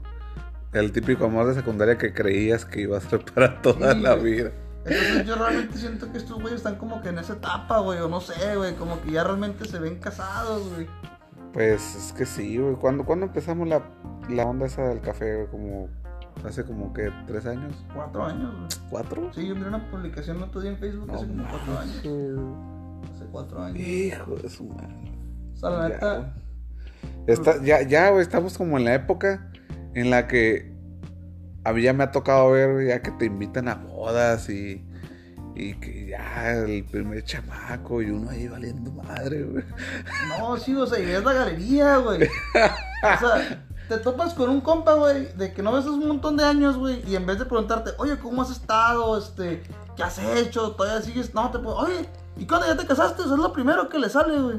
El 0.73 0.93
típico 0.93 1.25
amor 1.25 1.47
de 1.47 1.55
secundaria 1.55 1.97
que 1.99 2.13
creías 2.13 2.65
que 2.65 2.83
iba 2.83 2.99
a 2.99 3.01
ser 3.01 3.25
para 3.25 3.63
toda 3.63 3.95
Sí, 3.95 4.01
la 4.01 4.15
güey. 4.15 4.33
vida. 4.33 4.53
Entonces 4.85 5.27
yo 5.27 5.35
realmente 5.37 5.79
siento 5.79 6.13
que 6.13 6.19
estos 6.19 6.37
güeyes 6.41 6.59
están 6.59 6.77
como 6.77 7.01
que 7.03 7.09
en 7.09 7.19
esa 7.19 7.33
etapa, 7.35 7.79
güey, 7.81 7.99
o 8.01 8.09
no 8.09 8.21
sé, 8.21 8.57
güey, 8.57 8.75
como 8.75 9.01
que 9.03 9.11
ya 9.13 9.25
realmente 9.25 9.65
se 9.65 9.79
ven 9.79 9.99
casados, 9.99 10.69
güey. 10.75 10.87
Pues 11.53 11.97
es 11.97 12.13
que 12.13 12.27
sí, 12.27 12.59
güey. 12.59 12.75
¿Cuándo, 12.75 13.05
cuándo 13.05 13.27
empezamos 13.27 13.67
la, 13.67 13.83
la 14.29 14.45
onda 14.45 14.67
esa 14.67 14.83
del 14.83 15.01
café, 15.01 15.35
güey? 15.37 15.47
Como 15.49 15.89
Hace 16.45 16.65
como 16.65 16.93
que 16.93 17.11
tres 17.27 17.47
años. 17.47 17.75
Cuatro 17.95 18.25
años, 18.25 18.55
güey. 18.55 18.69
¿Cuatro? 18.91 19.31
Sí, 19.35 19.49
yo 19.49 19.55
miré 19.57 19.69
una 19.69 19.91
publicación 19.91 20.37
el 20.39 20.43
otro 20.45 20.61
día 20.61 20.71
en 20.73 20.79
Facebook 20.79 21.11
hace 21.13 21.27
como 21.27 21.49
cuatro 21.49 21.79
años. 21.79 21.97
Hace 23.15 23.25
cuatro 23.33 23.63
años. 23.63 23.79
Hijo 23.81 24.37
de 24.37 24.49
su 24.49 24.65
madre. 24.65 25.13
O 25.55 25.57
sea, 25.57 25.71
la 25.71 25.89
Ya, 25.89 25.95
neta. 25.95 26.35
Está- 27.27 27.63
ya, 27.63 27.83
ya, 27.83 28.11
güey, 28.11 28.23
estamos 28.23 28.57
como 28.59 28.79
en 28.79 28.85
la 28.85 28.95
época 28.95 29.51
en 29.95 30.11
la 30.11 30.29
que 30.29 30.73
a 31.65 31.73
mí 31.73 31.83
ya 31.83 31.93
me 31.93 32.05
ha 32.05 32.11
tocado 32.13 32.51
ver 32.53 32.87
ya 32.87 33.03
que 33.03 33.11
te 33.13 33.25
invitan 33.25 33.67
a 33.69 33.75
bodas 33.75 34.49
y, 34.51 34.85
y 35.57 35.75
que 35.75 36.07
ya 36.09 36.53
el 36.53 36.85
primer 36.85 37.25
chamaco 37.25 38.03
y 38.03 38.11
uno 38.11 38.31
ahí 38.31 38.47
valiendo 38.47 38.93
madre, 38.93 39.43
güey. 39.43 39.65
No, 40.39 40.57
sí, 40.59 40.75
o 40.77 40.87
sea, 40.87 41.01
y 41.01 41.07
ves 41.07 41.25
la 41.25 41.33
galería, 41.33 41.97
güey. 41.97 42.21
O 43.03 43.19
sea, 43.19 43.65
te 43.89 43.99
topas 43.99 44.35
con 44.35 44.51
un 44.51 44.61
compa, 44.61 44.95
güey, 44.95 45.29
de 45.37 45.53
que 45.53 45.63
no 45.63 45.73
ves 45.73 45.87
un 45.87 46.07
montón 46.07 46.37
de 46.37 46.45
años, 46.45 46.77
güey, 46.77 47.03
y 47.09 47.17
en 47.17 47.27
vez 47.27 47.39
de 47.39 47.45
preguntarte, 47.47 47.91
oye, 47.99 48.19
¿cómo 48.19 48.43
has 48.43 48.51
estado? 48.51 49.17
Este, 49.19 49.63
¿qué 49.97 50.03
has 50.03 50.19
hecho? 50.19 50.73
¿Todavía 50.73 51.03
sigues? 51.03 51.35
No, 51.35 51.51
te 51.51 51.59
puedo, 51.59 51.77
oye, 51.77 52.07
¿y 52.37 52.47
cuándo 52.47 52.67
ya 52.67 52.77
te 52.77 52.87
casaste? 52.87 53.23
Eso 53.23 53.35
es 53.35 53.41
lo 53.41 53.53
primero 53.53 53.89
que 53.89 53.99
le 53.99 54.09
sale, 54.09 54.39
güey. 54.41 54.59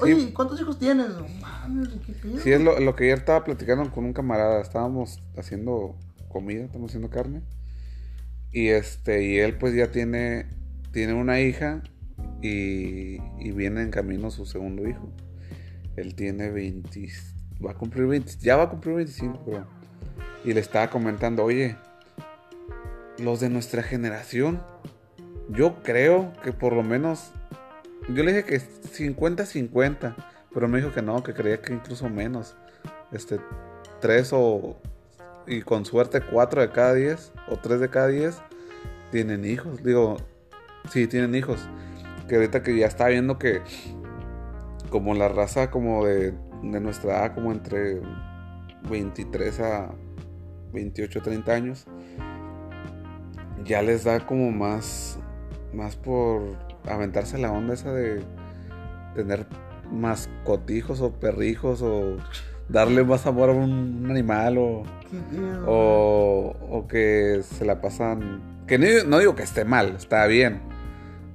Oye, 0.00 0.14
Sí. 0.16 0.26
¿y 0.28 0.32
¿cuántos 0.32 0.60
hijos 0.60 0.78
tienes? 0.78 1.08
No 1.10 1.26
mames, 1.40 1.88
¿qué 2.04 2.12
pedo? 2.12 2.38
Sí, 2.40 2.50
es 2.52 2.60
lo, 2.60 2.80
lo 2.80 2.96
que 2.96 3.04
ayer 3.04 3.18
estaba 3.18 3.44
platicando 3.44 3.88
con 3.92 4.04
un 4.04 4.12
camarada. 4.12 4.60
Estábamos 4.60 5.20
haciendo 5.36 5.94
comida, 6.28 6.64
estamos 6.64 6.90
haciendo 6.90 7.10
carne. 7.10 7.42
Y 8.50 8.68
este, 8.68 9.24
y 9.24 9.38
él 9.38 9.56
pues 9.56 9.74
ya 9.74 9.92
tiene, 9.92 10.46
tiene 10.92 11.14
una 11.14 11.40
hija 11.40 11.82
y, 12.42 13.18
y 13.38 13.52
viene 13.52 13.82
en 13.82 13.90
camino 13.90 14.30
su 14.32 14.46
segundo 14.46 14.88
hijo. 14.88 15.12
Él 15.96 16.16
tiene 16.16 16.50
20, 16.50 17.08
va 17.64 17.72
a 17.72 17.74
cumplir 17.74 18.06
20, 18.06 18.36
ya 18.40 18.56
va 18.56 18.64
a 18.64 18.70
cumplir 18.70 18.96
25, 18.96 19.44
creo. 19.44 19.66
Y 20.44 20.52
le 20.52 20.60
estaba 20.60 20.88
comentando, 20.90 21.44
oye, 21.44 21.76
los 23.18 23.40
de 23.40 23.48
nuestra 23.50 23.82
generación, 23.82 24.62
yo 25.48 25.82
creo 25.82 26.32
que 26.42 26.52
por 26.52 26.72
lo 26.72 26.82
menos, 26.82 27.32
yo 28.08 28.22
le 28.22 28.32
dije 28.32 28.44
que 28.44 28.60
50-50. 28.60 30.14
Pero 30.54 30.68
me 30.68 30.78
dijo 30.78 30.92
que 30.92 31.02
no, 31.02 31.22
que 31.22 31.34
creía 31.34 31.60
que 31.60 31.72
incluso 31.72 32.08
menos. 32.08 32.56
Este, 33.10 33.40
tres 34.00 34.30
o. 34.32 34.76
Y 35.46 35.62
con 35.62 35.84
suerte, 35.84 36.22
cuatro 36.22 36.62
de 36.62 36.70
cada 36.70 36.94
diez 36.94 37.32
o 37.48 37.56
tres 37.56 37.80
de 37.80 37.90
cada 37.90 38.06
diez 38.06 38.36
tienen 39.10 39.44
hijos. 39.44 39.82
Digo, 39.82 40.16
sí, 40.90 41.08
tienen 41.08 41.34
hijos. 41.34 41.68
Que 42.28 42.36
ahorita 42.36 42.62
que 42.62 42.76
ya 42.78 42.86
está 42.86 43.08
viendo 43.08 43.38
que. 43.38 43.62
Como 44.90 45.12
la 45.14 45.28
raza, 45.28 45.72
como 45.72 46.06
de, 46.06 46.32
de 46.72 46.80
nuestra 46.80 47.18
edad, 47.18 47.34
como 47.34 47.52
entre 47.52 48.00
23 48.88 49.60
a 49.60 49.94
28, 50.72 51.22
30 51.22 51.52
años, 51.52 51.86
ya 53.64 53.82
les 53.82 54.04
da 54.04 54.26
como 54.26 54.50
más. 54.50 55.18
Más 55.72 55.96
por 55.96 56.56
aventarse 56.86 57.36
la 57.36 57.50
onda 57.50 57.74
esa 57.74 57.92
de 57.92 58.22
tener 59.16 59.46
mascotijos 59.90 61.00
o 61.00 61.12
perrijos 61.12 61.82
o 61.82 62.16
darle 62.68 63.04
más 63.04 63.26
amor 63.26 63.50
a 63.50 63.52
un 63.52 64.06
animal 64.08 64.58
o, 64.58 64.82
o, 65.66 66.86
que 66.88 67.40
se 67.42 67.64
la 67.64 67.80
pasan 67.80 68.64
que 68.66 68.78
no, 68.78 68.86
no 69.06 69.18
digo 69.18 69.34
que 69.34 69.42
esté 69.42 69.64
mal 69.64 69.94
está 69.96 70.26
bien 70.26 70.62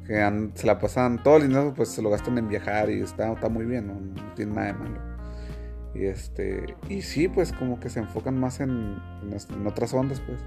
que 0.08 0.50
se 0.56 0.66
la 0.66 0.80
pasan 0.80 1.22
todo 1.22 1.38
el 1.38 1.44
dinero 1.44 1.74
pues 1.76 1.90
se 1.90 2.02
lo 2.02 2.10
gastan 2.10 2.38
en 2.38 2.50
viajar 2.50 2.90
y 2.90 3.02
está, 3.02 3.32
está 3.32 3.50
muy 3.50 3.66
bien 3.66 3.88
No 3.88 4.34
tiene 4.36 4.54
nada 4.54 4.68
de 4.68 4.74
malo 4.74 5.09
y 5.96 6.06
este 6.06 6.76
y 6.88 7.02
sí 7.02 7.28
pues 7.28 7.52
como 7.52 7.80
que 7.80 7.90
se 7.90 8.00
enfocan 8.00 8.40
más 8.40 8.60
en, 8.60 8.98
otras 9.66 9.94
ondas 9.94 10.22
pues 10.22 10.40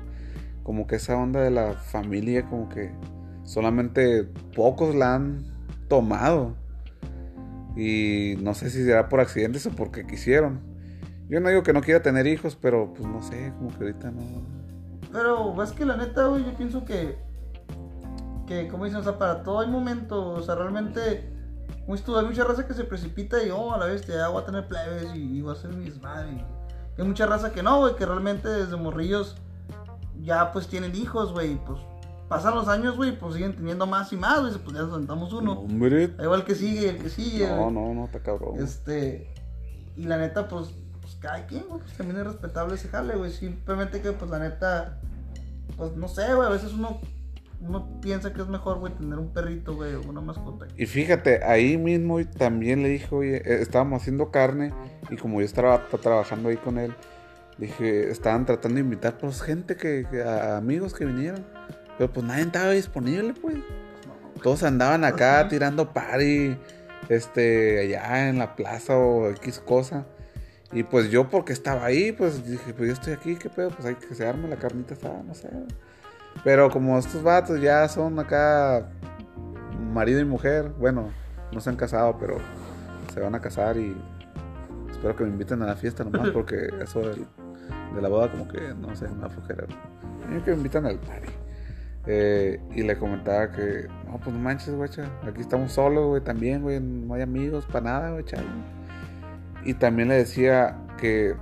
como 0.63 0.87
que 0.87 0.97
esa 0.97 1.17
onda 1.17 1.41
de 1.41 1.51
la 1.51 1.73
familia 1.73 2.47
como 2.49 2.69
que 2.69 2.93
solamente 3.45 4.25
pocos 4.55 4.95
la 4.95 5.17
han 5.17 5.45
tomado 5.89 6.55
y 7.77 8.35
no 8.43 8.55
sé 8.55 8.71
si 8.71 8.85
será 8.85 9.09
por 9.09 9.21
accidentes 9.21 9.67
o 9.67 9.71
porque 9.71 10.07
quisieron. 10.07 10.61
Yo 11.29 11.41
no 11.41 11.49
digo 11.49 11.63
que 11.63 11.73
no 11.73 11.81
quiera 11.81 12.03
tener 12.03 12.27
hijos, 12.27 12.57
pero 12.61 12.93
pues 12.93 13.09
no 13.09 13.23
sé, 13.23 13.53
como 13.57 13.71
que 13.71 13.85
ahorita 13.85 14.11
no. 14.11 14.23
Pero 15.11 15.63
es 15.63 15.73
que 15.73 15.85
la 15.85 15.97
neta, 15.97 16.27
güey, 16.27 16.45
yo 16.45 16.55
pienso 16.55 16.85
que. 16.85 17.17
Que, 18.47 18.69
como 18.69 18.85
dicen, 18.85 19.01
o 19.01 19.03
sea, 19.03 19.19
para 19.19 19.43
todo 19.43 19.61
hay 19.61 19.69
momento. 19.69 20.33
O 20.33 20.43
sea, 20.43 20.55
realmente. 20.55 21.31
Tú, 22.05 22.17
hay 22.19 22.27
mucha 22.27 22.45
raza 22.45 22.67
que 22.67 22.75
se 22.75 22.85
precipita 22.85 23.43
y, 23.43 23.51
oh, 23.51 23.73
a 23.73 23.79
la 23.79 23.87
vez, 23.87 24.07
ya 24.07 24.29
voy 24.29 24.43
a 24.43 24.47
tener 24.47 24.67
plebes 24.67 25.15
y, 25.15 25.39
y 25.39 25.43
voy 25.43 25.53
a 25.53 25.59
ser 25.59 25.73
mi 25.73 25.85
desmadre. 25.85 26.45
Y 26.97 27.01
hay 27.01 27.07
mucha 27.07 27.27
raza 27.27 27.53
que 27.53 27.63
no, 27.63 27.81
güey, 27.81 27.97
que 27.97 28.07
realmente 28.07 28.49
desde 28.49 28.77
morrillos 28.77 29.37
ya 30.23 30.53
pues 30.53 30.69
tienen 30.69 30.95
hijos, 30.95 31.33
güey. 31.33 31.53
y, 31.53 31.57
Pues 31.57 31.81
pasan 32.29 32.55
los 32.55 32.69
años, 32.69 32.97
güey, 32.97 33.19
pues 33.19 33.35
siguen 33.35 33.55
teniendo 33.55 33.87
más 33.87 34.13
y 34.13 34.17
más, 34.17 34.41
güey. 34.41 34.53
Pues 34.55 34.77
ya 34.77 34.83
nos 34.83 34.95
sentamos 34.97 35.33
uno. 35.33 35.53
Hombre. 35.53 36.15
El 36.19 36.45
que 36.45 36.55
sigue 36.55 36.91
el 36.91 36.99
que 36.99 37.11
sigue. 37.11 37.47
No, 37.47 37.71
no, 37.71 37.95
no, 37.95 38.07
está 38.07 38.21
cabrón. 38.21 38.59
Este. 38.59 39.33
Y 39.97 40.05
la 40.05 40.17
neta, 40.17 40.49
pues, 40.49 40.71
pues 41.01 41.17
cada 41.21 41.47
quien, 41.47 41.65
güey, 41.69 41.81
pues 41.81 41.95
también 41.97 42.19
es 42.21 42.27
respetable 42.27 42.75
ese 42.75 42.89
jale, 42.89 43.17
güey. 43.17 43.31
Simplemente 43.31 44.01
que, 44.01 44.13
pues, 44.13 44.31
la 44.31 44.39
neta, 44.39 45.01
pues 45.77 45.95
no 45.97 46.09
sé, 46.09 46.35
güey. 46.35 46.49
A 46.49 46.51
veces 46.51 46.73
uno, 46.73 47.01
uno 47.67 48.01
piensa 48.01 48.33
que 48.33 48.41
es 48.43 48.49
mejor, 48.49 48.79
güey, 48.81 48.93
tener 48.95 49.19
un 49.19 49.33
perrito, 49.33 49.75
güey, 49.75 49.95
o 49.95 50.03
una 50.03 50.21
mascota. 50.21 50.67
Y 50.77 50.87
fíjate, 50.87 51.45
ahí 51.45 51.77
mismo 51.79 52.25
también 52.27 52.83
le 52.83 52.89
dijo, 52.89 53.17
oye, 53.17 53.37
eh, 53.37 53.63
estábamos 53.63 54.03
haciendo 54.03 54.31
carne 54.31 54.73
y 55.11 55.17
como 55.17 55.41
yo 55.41 55.45
estaba 55.47 55.89
tra- 55.89 56.01
trabajando 56.01 56.49
ahí 56.49 56.57
con 56.57 56.79
él, 56.79 56.93
dije, 57.59 58.11
estaban 58.11 58.47
tratando 58.47 58.77
de 58.77 58.81
invitar 58.81 59.19
pues 59.19 59.41
gente 59.43 59.77
que, 59.77 60.07
que- 60.11 60.23
a 60.23 60.57
amigos 60.57 60.95
que 60.95 61.05
vinieran, 61.05 61.45
pero 61.99 62.13
pues 62.13 62.27
nadie 62.27 62.43
estaba 62.43 62.71
disponible, 62.71 63.35
pues. 63.41 63.57
Todos 64.43 64.65
andaban 64.65 65.05
acá 65.05 65.47
tirando 65.49 65.93
party, 65.93 66.57
este, 67.09 67.81
allá 67.81 68.29
en 68.29 68.39
la 68.39 68.57
plaza 68.57 68.97
o 68.97 69.29
X 69.31 69.61
cosa. 69.61 70.07
Y 70.73 70.83
pues 70.85 71.11
yo 71.11 71.29
porque 71.29 71.53
estaba 71.53 71.85
ahí, 71.85 72.11
pues 72.13 72.45
dije, 72.49 72.73
pues 72.75 72.89
yo 72.89 72.95
estoy 72.95 73.13
aquí, 73.13 73.37
¿qué 73.37 73.51
pedo? 73.51 73.69
Pues 73.71 73.85
hay 73.87 73.95
que 73.95 74.15
se 74.15 74.27
arme 74.27 74.49
la 74.49 74.57
carnita 74.57 74.95
asada, 74.95 75.23
no 75.23 75.35
sé. 75.35 75.49
Pero 76.45 76.71
como 76.71 76.99
estos 76.99 77.23
vatos 77.23 77.61
ya 77.61 77.87
son 77.89 78.19
acá 78.19 78.89
marido 79.93 80.21
y 80.21 80.25
mujer, 80.25 80.71
bueno, 80.79 81.11
no 81.53 81.61
se 81.61 81.71
han 81.71 81.77
casado, 81.77 82.17
pero 82.19 82.37
se 83.13 83.21
van 83.21 83.35
a 83.35 83.41
casar 83.41 83.77
y 83.77 83.97
espero 84.91 85.15
que 85.15 85.25
me 85.25 85.31
inviten 85.31 85.63
a 85.63 85.67
la 85.67 85.77
fiesta 85.77 86.03
nomás 86.05 86.31
porque 86.35 86.69
eso 86.83 87.01
del- 87.01 87.27
de 87.95 88.01
la 88.03 88.09
boda 88.09 88.31
como 88.31 88.49
que 88.49 88.75
no 88.75 88.95
sé, 88.97 89.07
me 89.09 89.21
da 89.23 89.29
flojera. 89.29 89.65
A 90.25 90.29
mí 90.29 90.41
que 90.43 90.51
me 90.53 90.57
invitan 90.59 90.87
al 90.87 90.99
party. 90.99 91.29
Eh, 92.07 92.61
y 92.75 92.83
le 92.83 92.97
comentaba 92.99 93.53
que, 93.53 93.87
no, 94.07 94.19
pues 94.19 94.35
no 94.35 94.43
manches, 94.43 94.75
guacha, 94.75 95.05
aquí 95.29 95.41
estamos 95.41 95.71
solos, 95.73 96.07
güey, 96.09 96.21
también, 96.23 96.63
güey, 96.63 96.81
no 96.81 97.15
hay 97.15 97.23
amigos 97.23 97.65
para 97.67 97.85
nada, 97.85 98.11
güey. 98.11 98.25
Y 99.65 99.75
también 99.75 100.09
le 100.09 100.15
decía 100.17 100.79
que 100.99 101.37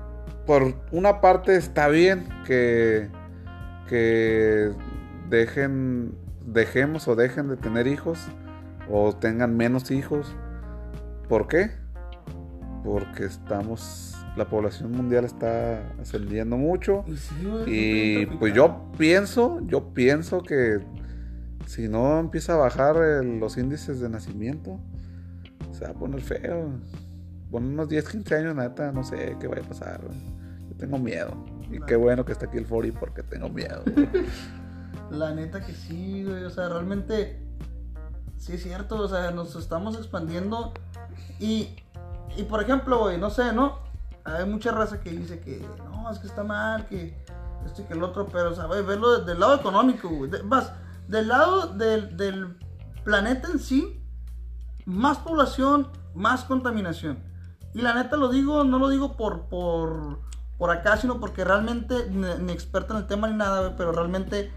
por 0.46 0.74
una 0.92 1.20
parte 1.22 1.56
está 1.56 1.88
bien 1.88 2.28
que, 2.46 3.08
que 3.90 4.70
dejen, 5.28 6.14
dejemos 6.46 7.08
o 7.08 7.16
dejen 7.16 7.48
de 7.48 7.56
tener 7.56 7.88
hijos 7.88 8.28
o 8.88 9.12
tengan 9.14 9.56
menos 9.56 9.90
hijos. 9.90 10.32
¿Por 11.28 11.48
qué? 11.48 11.72
Porque 12.84 13.24
estamos, 13.24 14.16
la 14.36 14.48
población 14.48 14.92
mundial 14.92 15.24
está 15.24 15.82
ascendiendo 16.00 16.56
mucho. 16.56 17.04
Y 17.08 17.16
sí, 17.16 18.26
pues 18.38 18.54
yo 18.54 18.90
pienso, 18.96 19.60
yo 19.66 19.92
pienso 19.92 20.40
que 20.42 20.78
si 21.66 21.88
no 21.88 22.18
empieza 22.20 22.54
a 22.54 22.56
bajar 22.58 22.96
el- 22.96 23.40
los 23.40 23.58
índices 23.58 24.00
de 24.00 24.08
nacimiento, 24.08 24.78
se 25.72 25.84
va 25.84 25.90
a 25.90 25.94
poner 25.94 26.20
feo. 26.20 26.70
Con 27.50 27.64
unos 27.64 27.88
10, 27.88 28.08
15 28.08 28.36
años, 28.36 28.54
neta, 28.54 28.92
no 28.92 29.02
sé 29.02 29.36
qué 29.40 29.48
vaya 29.48 29.62
a 29.62 29.68
pasar. 29.68 30.00
Yo 30.68 30.76
tengo 30.76 30.96
miedo. 30.98 31.44
Y 31.70 31.80
qué 31.80 31.96
bueno 31.96 32.24
que 32.24 32.32
está 32.32 32.46
aquí 32.46 32.58
el 32.58 32.66
Fori 32.66 32.90
porque 32.92 33.22
tengo 33.22 33.48
miedo. 33.48 33.82
La 35.10 35.34
neta 35.34 35.64
que 35.64 35.72
sí, 35.74 36.24
güey. 36.24 36.44
O 36.44 36.50
sea, 36.50 36.68
realmente. 36.68 37.40
Sí, 38.36 38.54
es 38.54 38.62
cierto. 38.62 38.96
O 38.96 39.08
sea, 39.08 39.30
nos 39.30 39.54
estamos 39.56 39.96
expandiendo. 39.96 40.72
Y. 41.38 41.76
Y 42.36 42.44
por 42.44 42.62
ejemplo, 42.62 42.98
güey, 43.00 43.18
no 43.18 43.28
sé, 43.30 43.52
¿no? 43.52 43.78
Hay 44.24 44.46
mucha 44.46 44.70
raza 44.72 45.00
que 45.00 45.10
dice 45.10 45.40
que. 45.40 45.66
No, 45.84 46.10
es 46.10 46.18
que 46.18 46.26
está 46.26 46.44
mal, 46.44 46.86
que. 46.86 47.16
Esto 47.66 47.82
y 47.82 47.84
que 47.86 47.94
el 47.94 48.02
otro. 48.02 48.26
Pero, 48.26 48.50
o 48.52 48.54
sea, 48.54 48.66
güey, 48.66 48.82
verlo 48.82 49.18
desde 49.18 49.32
el 49.32 49.40
lado 49.40 49.56
económico, 49.56 50.08
güey. 50.08 50.30
De- 50.30 50.42
Más, 50.42 50.72
del 51.08 51.28
lado 51.28 51.66
del, 51.68 52.16
del 52.16 52.56
planeta 53.04 53.48
en 53.52 53.58
sí. 53.58 53.96
Más 54.86 55.18
población, 55.18 55.88
más 56.14 56.44
contaminación. 56.44 57.18
Y 57.74 57.82
la 57.82 57.94
neta 57.94 58.16
lo 58.16 58.28
digo, 58.28 58.64
no 58.64 58.78
lo 58.78 58.88
digo 58.88 59.16
por. 59.16 59.42
por 59.48 60.20
por 60.60 60.70
acá, 60.70 60.96
sino 60.98 61.18
porque 61.18 61.42
realmente, 61.42 62.06
ni, 62.10 62.52
experto 62.52 62.92
en 62.94 63.00
el 63.00 63.06
tema 63.08 63.26
ni 63.28 63.34
nada, 63.34 63.60
güey, 63.60 63.72
pero 63.76 63.90
realmente 63.92 64.52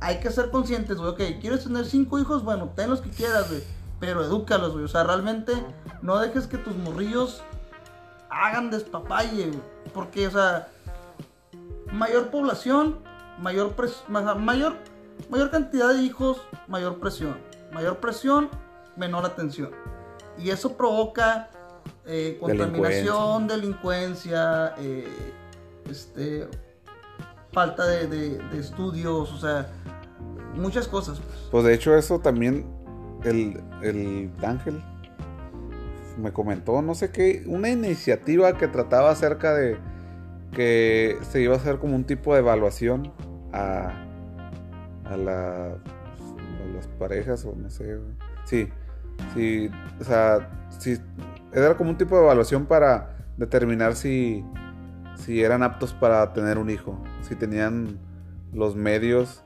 hay 0.00 0.18
que 0.18 0.30
ser 0.30 0.50
conscientes, 0.50 0.96
güey. 0.96 1.10
Ok, 1.10 1.40
¿quieres 1.42 1.62
tener 1.64 1.84
cinco 1.84 2.18
hijos? 2.18 2.42
Bueno, 2.42 2.70
ten 2.74 2.88
los 2.90 3.00
que 3.02 3.10
quieras, 3.10 3.48
güey. 3.50 3.62
Pero 4.00 4.24
edúcalos, 4.24 4.72
güey. 4.72 4.84
O 4.84 4.88
sea, 4.88 5.04
realmente 5.04 5.52
no 6.00 6.18
dejes 6.18 6.46
que 6.48 6.56
tus 6.58 6.74
morrillos 6.76 7.42
hagan 8.30 8.70
despapalle, 8.70 9.48
güey. 9.48 9.60
Porque, 9.94 10.26
o 10.26 10.30
sea, 10.30 10.68
mayor 11.92 12.30
población, 12.30 12.98
mayor, 13.38 13.76
pres- 13.76 14.02
ma- 14.08 14.34
mayor, 14.34 14.74
mayor 15.28 15.50
cantidad 15.50 15.92
de 15.92 16.02
hijos, 16.02 16.38
mayor 16.66 16.98
presión. 16.98 17.36
Mayor 17.72 17.98
presión, 17.98 18.48
menor 18.96 19.24
atención. 19.26 19.70
Y 20.38 20.48
eso 20.50 20.76
provoca 20.76 21.50
eh, 22.06 22.38
contaminación, 22.40 23.46
delincuencia, 23.46 24.74
eh, 24.78 25.08
este, 25.90 26.46
falta 27.52 27.86
de, 27.86 28.40
estudios, 28.58 29.32
o 29.32 29.38
sea, 29.38 29.68
muchas 30.54 30.88
cosas. 30.88 31.20
pues. 31.20 31.48
Pues 31.50 31.64
de 31.64 31.74
hecho 31.74 31.94
eso 31.96 32.18
también 32.20 32.66
el, 33.24 33.60
el 33.82 34.30
Ángel 34.42 34.82
me 36.18 36.32
comentó, 36.32 36.82
no 36.82 36.94
sé 36.94 37.10
qué, 37.10 37.42
una 37.46 37.68
iniciativa 37.70 38.56
que 38.58 38.68
trataba 38.68 39.10
acerca 39.10 39.54
de 39.54 39.78
que 40.52 41.16
se 41.22 41.40
iba 41.40 41.54
a 41.54 41.56
hacer 41.56 41.78
como 41.78 41.96
un 41.96 42.04
tipo 42.04 42.34
de 42.34 42.40
evaluación 42.40 43.12
a, 43.52 43.92
a, 45.06 45.16
la- 45.16 45.68
a 45.72 46.74
las 46.74 46.86
parejas 46.98 47.44
o 47.46 47.54
no 47.56 47.70
sé. 47.70 47.98
Sí, 48.44 48.68
sí, 49.34 49.70
o 50.00 50.04
sea, 50.04 50.68
sí, 50.78 50.98
era 51.54 51.74
como 51.76 51.90
un 51.90 51.96
tipo 51.96 52.16
de 52.16 52.22
evaluación 52.24 52.66
para 52.66 53.16
determinar 53.38 53.94
si, 53.96 54.44
si 55.16 55.42
eran 55.42 55.62
aptos 55.62 55.92
para 55.92 56.32
tener 56.32 56.58
un 56.58 56.70
hijo, 56.70 56.98
si 57.22 57.36
tenían 57.36 57.98
los 58.52 58.76
medios 58.76 59.44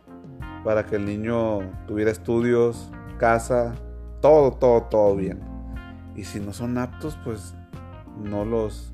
para 0.64 0.84
que 0.84 0.96
el 0.96 1.04
niño 1.04 1.60
tuviera 1.86 2.10
estudios, 2.10 2.90
casa, 3.18 3.74
todo, 4.20 4.52
todo, 4.52 4.82
todo 4.82 5.14
bien. 5.14 5.40
Y 6.16 6.24
si 6.24 6.40
no 6.40 6.52
son 6.52 6.76
aptos, 6.78 7.16
pues 7.24 7.54
no 8.20 8.44
los, 8.44 8.92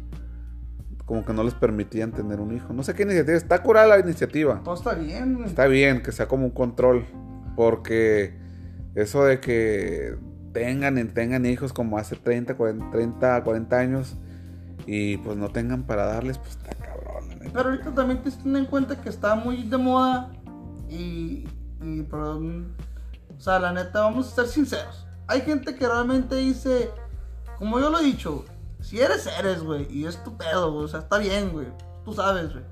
como 1.07 1.25
que 1.25 1.33
no 1.33 1.43
les 1.45 1.55
permitían 1.55 2.13
tener 2.13 2.41
un 2.41 2.55
hijo. 2.55 2.73
No 2.73 2.83
sé 2.83 2.95
qué 2.95 3.05
iniciativa, 3.05 3.37
está 3.37 3.63
curada 3.63 3.87
la 3.87 4.01
iniciativa. 4.01 4.61
Todo 4.63 4.75
está 4.75 4.95
bien. 4.95 5.45
Está 5.45 5.67
bien 5.67 6.03
que 6.03 6.13
sea 6.13 6.29
como 6.29 6.45
un 6.45 6.51
control, 6.51 7.07
porque 7.57 8.35
eso 8.95 9.25
de 9.25 9.41
que 9.41 10.19
tengan 10.53 10.99
y 10.99 11.05
tengan 11.05 11.47
hijos 11.47 11.73
como 11.73 11.97
hace 11.97 12.17
30, 12.17 12.55
40, 12.55 12.91
30, 12.91 13.45
40 13.45 13.79
años 13.79 14.19
y 14.87 15.17
pues 15.19 15.37
no 15.37 15.49
tengan 15.51 15.85
para 15.85 16.07
darles, 16.07 16.39
pues 16.39 16.51
está 16.51 16.75
cabrón. 16.75 17.29
neta. 17.29 17.51
Pero 17.53 17.71
ahorita 17.71 17.95
también 17.95 18.23
te 18.23 18.31
en 18.31 18.67
cuenta 18.67 19.01
que 19.01 19.09
está 19.09 19.35
muy 19.35 19.63
de 19.63 19.77
moda 19.77 20.33
y, 20.89 21.49
y 21.81 22.03
perdón, 22.03 22.75
o 23.37 23.41
sea, 23.41 23.59
la 23.59 23.73
neta, 23.73 24.03
vamos 24.03 24.29
a 24.29 24.35
ser 24.35 24.47
sinceros. 24.47 25.07
Hay 25.27 25.43
gente 25.43 25.75
que 25.75 25.87
realmente 25.87 26.37
dice, 26.37 26.91
como 27.59 27.79
yo 27.81 27.91
lo 27.91 27.99
he 27.99 28.05
dicho, 28.05 28.45
si 28.81 29.01
eres, 29.01 29.27
eres, 29.39 29.63
güey, 29.63 29.87
y 29.91 30.07
es 30.07 30.23
tu 30.25 30.37
pedo, 30.37 30.75
o 30.75 30.89
sea, 30.89 31.01
está 31.01 31.19
bien, 31.19 31.53
güey, 31.53 31.69
tú 32.05 32.13
sabes, 32.13 32.53
güey. 32.53 32.65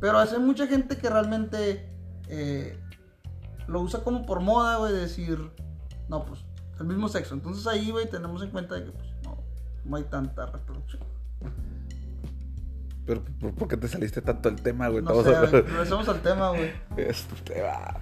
Pero 0.00 0.18
hay 0.18 0.38
mucha 0.38 0.66
gente 0.66 0.96
que 0.96 1.10
realmente 1.10 1.88
eh, 2.28 2.78
lo 3.66 3.82
usa 3.82 4.02
como 4.02 4.24
por 4.24 4.40
moda, 4.40 4.78
güey, 4.78 4.92
decir, 4.92 5.38
no, 6.08 6.24
pues, 6.24 6.40
el 6.78 6.86
mismo 6.86 7.08
sexo. 7.08 7.34
Entonces 7.34 7.66
ahí, 7.66 7.90
güey, 7.90 8.08
tenemos 8.08 8.42
en 8.42 8.50
cuenta 8.50 8.76
de 8.76 8.86
que, 8.86 8.92
pues, 8.92 9.08
no, 9.22 9.38
no 9.84 9.96
hay 9.96 10.04
tanta 10.04 10.46
reproducción. 10.46 11.02
Pero 13.06 13.24
¿por, 13.56 13.66
qué 13.66 13.76
te 13.76 13.88
saliste 13.88 14.22
tanto 14.22 14.50
del 14.50 14.62
tema, 14.62 14.88
güey? 14.88 15.02
No 15.02 15.22
sé, 15.22 15.34
regresemos 15.34 16.08
al 16.08 16.20
tema, 16.20 16.50
güey. 16.50 16.70
Este 16.96 17.60
va. 17.60 17.98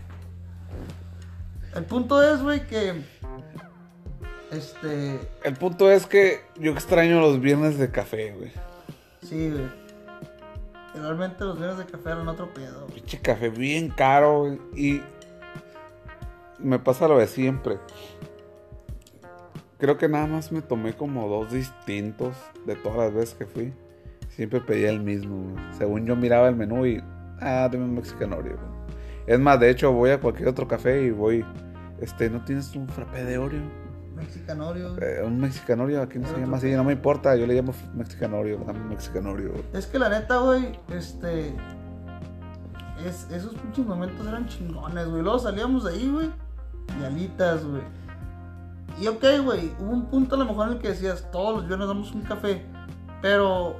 El 1.74 1.84
punto 1.84 2.22
es, 2.22 2.42
güey, 2.42 2.66
que. 2.66 3.02
Este. 4.50 5.18
El 5.44 5.54
punto 5.54 5.90
es 5.90 6.06
que 6.06 6.42
yo 6.58 6.72
extraño 6.72 7.20
los 7.20 7.40
viernes 7.40 7.78
de 7.78 7.90
café, 7.90 8.34
güey. 8.36 8.52
Sí, 9.22 9.50
güey. 9.50 9.66
Realmente 10.94 11.44
los 11.44 11.58
viernes 11.58 11.78
de 11.78 11.86
café 11.86 12.10
eran 12.10 12.28
otro 12.28 12.52
pedo. 12.52 12.82
güey. 12.82 12.94
Pinche 12.94 13.18
café 13.20 13.48
bien 13.48 13.90
caro, 13.90 14.40
güey. 14.40 14.60
Y 14.74 15.02
me 16.58 16.78
pasa 16.78 17.08
lo 17.08 17.18
de 17.18 17.28
siempre. 17.28 17.78
Creo 19.78 19.96
que 19.96 20.08
nada 20.08 20.26
más 20.26 20.50
me 20.50 20.60
tomé 20.60 20.94
como 20.94 21.28
dos 21.28 21.52
distintos 21.52 22.36
de 22.66 22.74
todas 22.74 22.98
las 22.98 23.14
veces 23.14 23.34
que 23.34 23.46
fui. 23.46 23.72
Siempre 24.30 24.60
pedía 24.60 24.90
el 24.90 25.00
mismo. 25.00 25.54
Según 25.76 26.04
yo 26.04 26.16
miraba 26.16 26.48
el 26.48 26.56
menú 26.56 26.84
y. 26.84 27.02
Ah, 27.40 27.68
dame 27.70 27.84
un 27.84 27.94
mexicanorio. 27.94 28.58
Es 29.26 29.38
más, 29.38 29.60
de 29.60 29.70
hecho, 29.70 29.92
voy 29.92 30.10
a 30.10 30.20
cualquier 30.20 30.48
otro 30.48 30.66
café 30.66 31.02
y 31.04 31.10
voy. 31.10 31.44
Este, 32.00 32.28
¿no 32.28 32.44
tienes 32.44 32.74
un 32.74 32.88
frappé 32.88 33.24
de 33.24 33.38
Oreo? 33.38 33.62
Mexicanorio. 34.16 34.96
Eh, 35.00 35.22
un 35.24 35.38
mexicanorio, 35.38 36.02
aquí 36.02 36.18
no 36.18 36.26
se 36.26 36.38
llama 36.40 36.56
así, 36.56 36.72
no 36.72 36.82
me 36.82 36.92
importa, 36.92 37.36
yo 37.36 37.46
le 37.46 37.54
llamo 37.54 37.72
mexicanorio, 37.94 38.58
dame 38.66 38.80
un 38.80 38.88
mexicanorio. 38.88 39.52
Es 39.72 39.86
que 39.86 39.98
la 39.98 40.08
neta, 40.08 40.38
güey, 40.38 40.76
este. 40.92 41.54
Es, 43.06 43.28
esos 43.30 43.54
pinches 43.54 43.86
momentos 43.86 44.26
eran 44.26 44.46
chingones, 44.48 45.08
güey. 45.08 45.22
Luego 45.22 45.38
salíamos 45.38 45.84
de 45.84 45.92
ahí, 45.92 46.10
güey. 46.10 46.30
Y 47.00 47.04
alitas, 47.04 47.64
güey. 47.64 47.82
Y 49.00 49.06
ok, 49.06 49.24
güey. 49.44 49.72
Hubo 49.78 49.90
un 49.92 50.06
punto 50.06 50.34
a 50.34 50.38
lo 50.38 50.44
mejor 50.44 50.68
en 50.68 50.74
el 50.74 50.78
que 50.80 50.88
decías, 50.88 51.30
todos 51.30 51.56
los 51.56 51.66
viernes 51.66 51.88
damos 51.88 52.12
un 52.12 52.22
café. 52.22 52.64
Pero, 53.22 53.76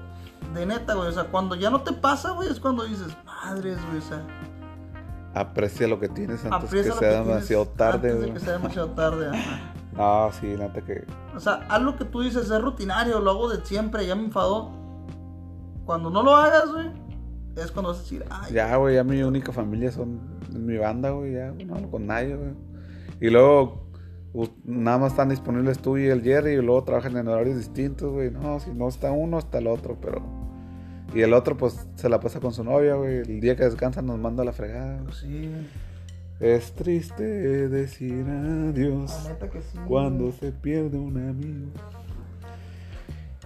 de 0.55 0.67
neta, 0.67 0.95
güey. 0.95 1.09
O 1.09 1.13
sea, 1.13 1.25
cuando 1.25 1.55
ya 1.55 1.71
no 1.71 1.83
te 1.83 1.93
pasa, 1.93 2.33
güey, 2.33 2.49
es 2.51 2.61
cuando 2.61 2.85
dices, 2.85 3.17
madres, 3.25 3.79
güey. 3.87 3.99
O 3.99 4.03
sea, 4.03 4.23
Aprecia 5.35 5.87
lo 5.87 6.01
que 6.01 6.09
tienes 6.09 6.45
antes 6.45 6.71
que 6.71 6.89
lo 6.89 6.97
sea 6.97 7.23
demasiado 7.23 7.67
tarde. 7.69 8.11
Antes 8.11 8.13
de 8.15 8.19
güey. 8.19 8.33
que 8.33 8.41
sea 8.41 8.53
demasiado 8.55 8.89
tarde, 8.91 9.29
ajá. 9.29 9.73
No, 9.97 10.31
sí, 10.41 10.47
neta 10.47 10.81
que. 10.81 11.05
O 11.37 11.41
sea, 11.41 11.67
haz 11.69 11.83
lo 11.83 11.97
que 11.97 12.05
tú 12.05 12.23
dices, 12.23 12.51
es 12.51 12.63
rutinario, 12.63 13.21
lo 13.21 13.31
hago 13.31 13.49
de 13.49 13.65
siempre, 13.65 14.07
ya 14.07 14.15
me 14.15 14.25
enfadó. 14.25 14.73
Cuando 15.85 16.11
no 16.11 16.23
lo 16.23 16.35
hagas, 16.35 16.71
güey, 16.73 16.91
es 17.57 17.71
cuando 17.71 17.91
vas 17.91 17.99
a 17.99 18.03
decir, 18.03 18.25
ay, 18.31 18.53
Ya, 18.53 18.75
güey, 18.77 18.97
ya 18.97 19.05
mi 19.05 19.23
única 19.23 19.53
familia 19.53 19.93
son 19.93 20.21
mi 20.51 20.77
banda, 20.77 21.11
güey, 21.11 21.35
ya, 21.35 21.53
no 21.53 21.77
hablo 21.77 21.91
con 21.91 22.07
nadie, 22.07 22.35
güey. 22.35 22.55
Y 23.21 23.31
luego, 23.31 23.88
nada 24.65 24.99
más 24.99 25.13
están 25.13 25.31
disponibles 25.31 25.79
tú 25.79 25.97
y 25.97 26.07
el 26.07 26.23
Jerry, 26.23 26.53
y 26.53 26.63
luego 26.63 26.85
trabajan 26.85 27.17
en 27.17 27.29
horarios 27.29 27.57
distintos, 27.57 28.13
güey. 28.13 28.31
No, 28.31 28.61
si 28.61 28.73
no 28.73 28.89
está 28.89 29.11
uno, 29.11 29.39
está 29.39 29.59
el 29.59 29.67
otro, 29.67 29.99
pero. 30.01 30.23
Y 31.15 31.23
el 31.23 31.33
otro, 31.33 31.57
pues, 31.57 31.87
se 31.95 32.09
la 32.09 32.21
pasa 32.21 32.39
con 32.39 32.53
su 32.53 32.63
novia, 32.63 32.95
güey. 32.95 33.19
El 33.19 33.41
día 33.41 33.57
que 33.57 33.65
descansa 33.65 34.03
nos 34.03 34.19
manda 34.19 34.43
a 34.43 34.47
la 34.47 34.53
fregada. 34.53 35.03
pues 35.05 35.17
sí. 35.17 35.51
Es 36.41 36.73
triste 36.73 37.25
decir 37.25 38.25
adiós 38.29 39.25
la 39.25 39.31
neta 39.31 39.51
que 39.51 39.61
sí. 39.61 39.77
cuando 39.89 40.27
güey. 40.27 40.39
se 40.39 40.53
pierde 40.53 40.97
un 40.97 41.17
amigo. 41.17 41.73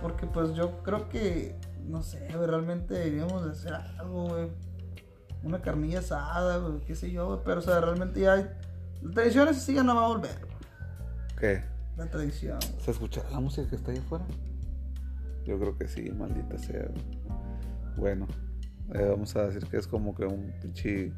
Porque 0.03 0.27
pues 0.27 0.53
yo 0.55 0.83
creo 0.83 1.09
que, 1.09 1.55
no 1.89 2.03
sé, 2.03 2.29
realmente 2.29 2.93
deberíamos 2.93 3.45
de 3.45 3.53
hacer 3.53 3.73
algo, 3.99 4.29
güey. 4.29 4.49
Una 5.45 5.63
carnilla 5.63 6.01
asada, 6.01 6.59
güey, 6.59 6.81
qué 6.81 6.95
sé 6.95 7.11
yo, 7.11 7.27
güey. 7.29 7.39
Pero, 7.45 7.61
o 7.61 7.63
sea, 7.63 7.81
realmente 7.81 8.21
ya 8.21 8.35
hay... 8.35 8.51
La 9.01 9.13
tradición 9.13 9.49
esa 9.49 9.61
sí 9.61 9.75
ya 9.75 9.83
no 9.83 9.97
va 9.97 10.05
a 10.05 10.09
volver. 10.09 10.52
¿Qué? 11.43 11.65
La 11.97 12.07
tradición. 12.07 12.61
¿Se 12.79 12.93
escuchará 12.93 13.29
la 13.31 13.41
música 13.41 13.69
que 13.69 13.75
está 13.75 13.91
ahí 13.91 13.99
afuera? 13.99 14.25
Yo 15.45 15.59
creo 15.59 15.77
que 15.77 15.89
sí, 15.89 16.09
maldita 16.13 16.57
sea. 16.57 16.87
Bueno, 17.97 18.29
eh, 18.95 19.05
vamos 19.11 19.35
a 19.35 19.47
decir 19.49 19.67
que 19.69 19.77
es 19.79 19.89
como 19.89 20.15
que 20.15 20.25
un 20.25 20.53
pinche 20.63 21.13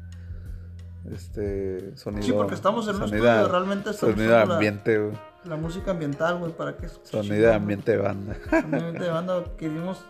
este 1.11 1.95
sonido. 1.95 2.23
Sí, 2.23 2.31
porque 2.31 2.55
estamos 2.55 2.87
en 2.87 2.95
un 2.95 3.01
sonido- 3.07 3.27
estudio, 3.27 3.47
realmente 3.51 3.89
estamos 3.91 4.15
Sonido 4.15 4.31
la- 4.45 4.55
ambiente. 4.55 5.11
La 5.45 5.57
música 5.57 5.91
ambiental, 5.91 6.39
güey, 6.39 6.51
para 6.57 6.75
que... 6.75 6.89
Sonido 7.03 7.53
ambiente 7.53 7.91
de 7.91 7.97
banda. 8.01 8.35
Obviamente 8.51 9.03
de 9.03 9.09
banda 9.11 9.43
queremos. 9.57 10.03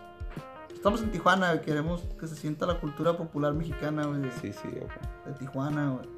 Estamos 0.74 1.02
en 1.02 1.10
Tijuana, 1.10 1.60
queremos 1.60 2.02
que 2.18 2.26
se 2.26 2.36
sienta 2.36 2.64
la 2.64 2.80
cultura 2.80 3.18
popular 3.18 3.52
mexicana, 3.52 4.06
güey, 4.06 4.22
Sí, 4.40 4.52
sí, 4.54 4.68
güey. 4.68 4.86
de 5.26 5.32
Tijuana, 5.38 5.90
güey. 5.90 6.08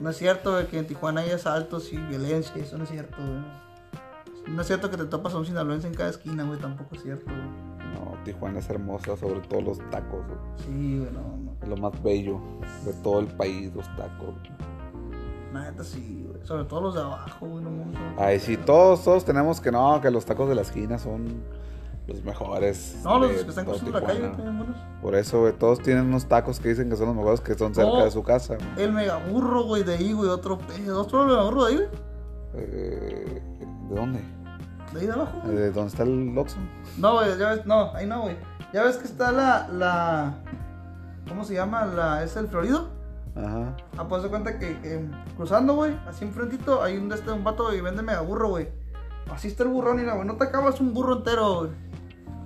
No 0.00 0.10
es 0.10 0.16
cierto, 0.16 0.56
que 0.68 0.78
en 0.78 0.86
Tijuana 0.86 1.22
hay 1.22 1.30
asaltos 1.30 1.92
y 1.92 1.96
violencia, 1.96 2.52
eso 2.62 2.76
no 2.78 2.84
es 2.84 2.90
cierto, 2.90 3.16
güey. 3.16 4.54
No 4.54 4.60
es 4.60 4.66
cierto 4.66 4.90
que 4.90 4.96
te 4.96 5.06
topas 5.06 5.34
a 5.34 5.38
un 5.38 5.46
sinaloense 5.46 5.88
en 5.88 5.94
cada 5.94 6.10
esquina, 6.10 6.44
güey, 6.44 6.58
tampoco 6.60 6.94
es 6.94 7.02
cierto, 7.02 7.24
güey. 7.26 7.94
No, 7.94 8.14
Tijuana 8.24 8.58
es 8.58 8.68
hermosa, 8.70 9.16
sobre 9.16 9.40
todo 9.40 9.60
los 9.62 9.78
tacos, 9.90 10.20
güey. 10.26 10.38
Sí, 10.58 10.98
güey, 10.98 11.10
no, 11.12 11.36
no. 11.38 11.56
Es 11.62 11.68
lo 11.68 11.76
más 11.78 12.00
bello 12.02 12.38
de 12.84 12.92
todo 13.02 13.20
el 13.20 13.26
país, 13.26 13.74
los 13.74 13.86
tacos. 13.96 14.34
neta 15.52 15.82
sí, 15.82 16.26
güey. 16.28 16.46
Sobre 16.46 16.64
todo 16.64 16.82
los 16.82 16.94
de 16.94 17.00
abajo, 17.00 17.46
güey, 17.46 17.64
no 17.64 17.70
son- 17.70 17.94
Ay, 18.18 18.38
sí, 18.38 18.56
todos, 18.58 19.02
todos 19.02 19.24
tenemos 19.24 19.60
que 19.60 19.72
no, 19.72 20.00
que 20.02 20.10
los 20.10 20.24
tacos 20.26 20.48
de 20.48 20.54
la 20.54 20.62
esquina 20.62 20.98
son 20.98 21.42
los 22.06 22.22
mejores. 22.24 22.98
No, 23.02 23.18
los 23.18 23.30
de 23.30 23.42
que 23.42 23.48
están 23.50 23.64
cruzando 23.64 23.98
la 24.00 24.06
calle, 24.06 24.20
güey, 24.20 24.32
buenos. 24.56 24.76
Por 25.02 25.14
eso, 25.16 25.40
güey, 25.40 25.52
todos 25.52 25.80
tienen 25.80 26.04
unos 26.06 26.26
tacos 26.26 26.60
que 26.60 26.68
dicen 26.70 26.88
que 26.88 26.96
son 26.96 27.06
los 27.06 27.16
mejores 27.16 27.40
que 27.40 27.54
son 27.54 27.74
cerca 27.74 27.90
No. 27.90 28.04
de 28.04 28.10
su 28.10 28.22
casa. 28.22 28.56
güey. 28.56 28.84
El 28.86 28.92
megaburro, 28.92 29.64
güey, 29.64 29.82
de 29.82 29.94
ahí, 29.94 30.12
güey, 30.12 30.28
otro 30.30 30.58
pedo. 30.58 31.00
¿Otro 31.02 31.24
megaburro 31.24 31.64
de 31.64 31.70
ahí, 31.72 31.76
güey? 31.76 31.88
Eh, 32.54 33.42
¿De 33.88 33.94
dónde? 33.94 34.20
De 34.92 35.00
ahí 35.00 35.06
de 35.06 35.12
abajo. 35.12 35.48
¿De 35.48 35.70
dónde 35.72 35.90
está 35.90 36.02
el 36.04 36.36
Oxxo? 36.38 36.56
No, 36.98 37.14
güey, 37.14 37.38
ya 37.38 37.50
ves, 37.50 37.66
no, 37.66 37.92
ahí 37.94 38.06
no, 38.06 38.22
güey. 38.22 38.36
Ya 38.72 38.82
ves 38.84 38.96
que 38.96 39.04
está 39.06 39.32
la, 39.32 39.68
la, 39.68 40.34
¿cómo 41.28 41.44
se 41.44 41.54
llama? 41.54 41.84
La, 41.86 42.22
es 42.22 42.36
el 42.36 42.48
Florido. 42.48 42.88
Ajá. 43.34 43.76
Ah, 43.98 44.06
pues 44.08 44.22
se 44.22 44.28
cuenta 44.28 44.58
que, 44.58 44.78
que 44.80 45.04
cruzando, 45.36 45.74
güey, 45.74 45.94
así 46.08 46.24
enfrentito, 46.24 46.82
hay 46.82 46.96
un 46.96 47.08
de 47.08 47.16
este, 47.16 47.30
un 47.32 47.44
vato 47.44 47.74
y 47.74 47.80
vende 47.80 48.02
mega 48.02 48.20
burro, 48.22 48.48
güey. 48.48 48.68
Así 49.30 49.48
está 49.48 49.64
el 49.64 49.70
burrón 49.70 49.98
y 50.00 50.04
la, 50.04 50.14
güey, 50.14 50.26
no 50.26 50.36
te 50.36 50.44
acabas 50.44 50.80
un 50.80 50.94
burro 50.94 51.16
entero, 51.18 51.58
güey. 51.60 51.70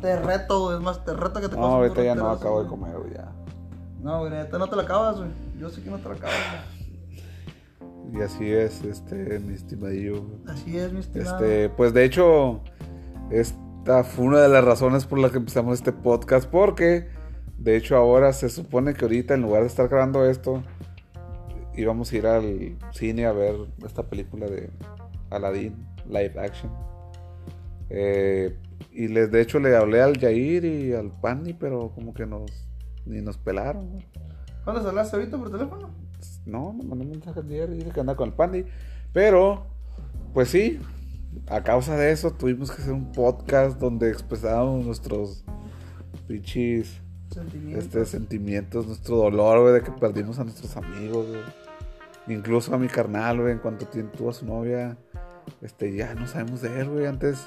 Te 0.01 0.17
reto, 0.19 0.65
güey, 0.65 0.77
es 0.77 0.83
más, 0.83 1.05
te 1.05 1.15
reto 1.15 1.41
que 1.41 1.49
te 1.49 1.57
No, 1.57 1.65
ahorita 1.65 2.03
ya 2.03 2.15
no 2.15 2.31
acabo 2.31 2.63
de 2.63 2.69
comer, 2.69 2.99
güey, 2.99 3.15
ya. 3.15 3.33
No, 4.03 4.21
güey, 4.21 4.31
neta 4.31 4.59
no 4.59 4.69
te 4.69 4.77
la 4.77 4.83
acabas, 4.83 5.19
güey. 5.19 5.31
Yo 5.59 5.69
sé 5.69 5.83
que 5.83 5.91
no 5.91 5.99
te 5.99 6.09
la 6.09 6.15
acabas, 6.15 6.37
güey. 6.51 6.81
Y 8.13 8.23
así 8.23 8.51
es, 8.51 8.83
este, 8.83 9.39
mi 9.39 9.55
estimadillo. 9.55 10.25
Así 10.49 10.77
es, 10.77 10.93
mi 10.93 11.01
estimado. 11.01 11.37
Este, 11.37 11.69
pues 11.69 11.93
de 11.93 12.05
hecho, 12.05 12.61
esta 13.31 14.03
fue 14.05 14.25
una 14.25 14.41
de 14.41 14.49
las 14.49 14.65
razones 14.65 15.07
por 15.07 15.19
las 15.19 15.31
que 15.31 15.39
empezamos 15.39 15.75
este 15.75 15.93
podcast, 15.93 16.49
porque 16.49 17.09
de 17.59 17.77
hecho 17.77 17.97
ahora 17.97 18.33
se 18.33 18.49
supone 18.49 18.95
que 18.95 19.05
ahorita 19.05 19.35
en 19.35 19.43
lugar 19.43 19.63
de 19.63 19.69
estar 19.69 19.89
grabando 19.89 20.25
esto, 20.25 20.63
íbamos 21.77 22.11
a 22.13 22.17
ir 22.17 22.27
al 22.27 22.77
cine 22.93 23.27
a 23.27 23.33
ver 23.33 23.55
esta 23.85 24.03
película 24.05 24.47
de 24.47 24.71
Aladdin, 25.31 25.87
live 26.09 26.35
action. 26.41 26.73
Eh, 27.91 28.59
y 28.93 29.09
les, 29.09 29.31
de 29.31 29.41
hecho 29.41 29.59
le 29.59 29.77
hablé 29.77 30.03
al 30.03 30.19
Jair 30.19 30.65
y 30.65 30.93
al 30.93 31.13
Pani, 31.21 31.55
pero 31.55 31.91
como 31.95 32.15
que 32.15 32.27
nos 32.27 32.51
ni 33.07 33.21
nos 33.21 33.39
pelaron. 33.39 33.97
¿no? 33.97 33.99
¿Cuándo 34.65 34.89
hablaste 34.89 35.17
ahorita 35.17 35.39
por 35.39 35.51
teléfono? 35.51 35.91
No, 36.47 36.73
me 36.73 36.85
mandó 36.85 37.05
un 37.05 37.11
mensaje 37.11 37.41
ayer 37.41 37.71
y 37.71 37.79
dije 37.79 37.91
que 37.91 38.01
anda 38.01 38.15
con 38.15 38.29
el 38.29 38.35
Pandi. 38.35 38.65
Pero, 39.13 39.67
pues 40.33 40.49
sí, 40.49 40.79
a 41.49 41.63
causa 41.63 41.97
de 41.97 42.13
eso 42.13 42.33
tuvimos 42.33 42.71
que 42.71 42.83
hacer 42.83 42.93
un 42.93 43.13
podcast 43.13 43.79
donde 43.79 44.11
expresábamos 44.11 44.85
nuestros 44.85 45.45
pinches 46.27 47.01
Sentimientos. 47.31 47.85
este, 47.85 48.05
sentimientos, 48.07 48.87
nuestro 48.87 49.17
dolor, 49.17 49.61
güey, 49.61 49.75
de 49.75 49.83
que 49.83 49.93
perdimos 49.93 50.39
a 50.39 50.45
nuestros 50.45 50.77
amigos, 50.77 51.27
güey. 51.27 51.41
Incluso 52.29 52.75
a 52.75 52.79
mi 52.79 52.89
carnal, 52.89 53.41
güey, 53.41 53.53
en 53.53 53.59
cuanto 53.59 53.87
tuvo 53.87 54.31
a 54.31 54.33
su 54.33 54.47
novia, 54.47 54.97
este, 55.63 55.95
ya 55.95 56.15
no 56.15 56.27
sabemos 56.27 56.61
de 56.61 56.81
él, 56.81 56.89
güey. 56.89 57.07
Antes 57.07 57.47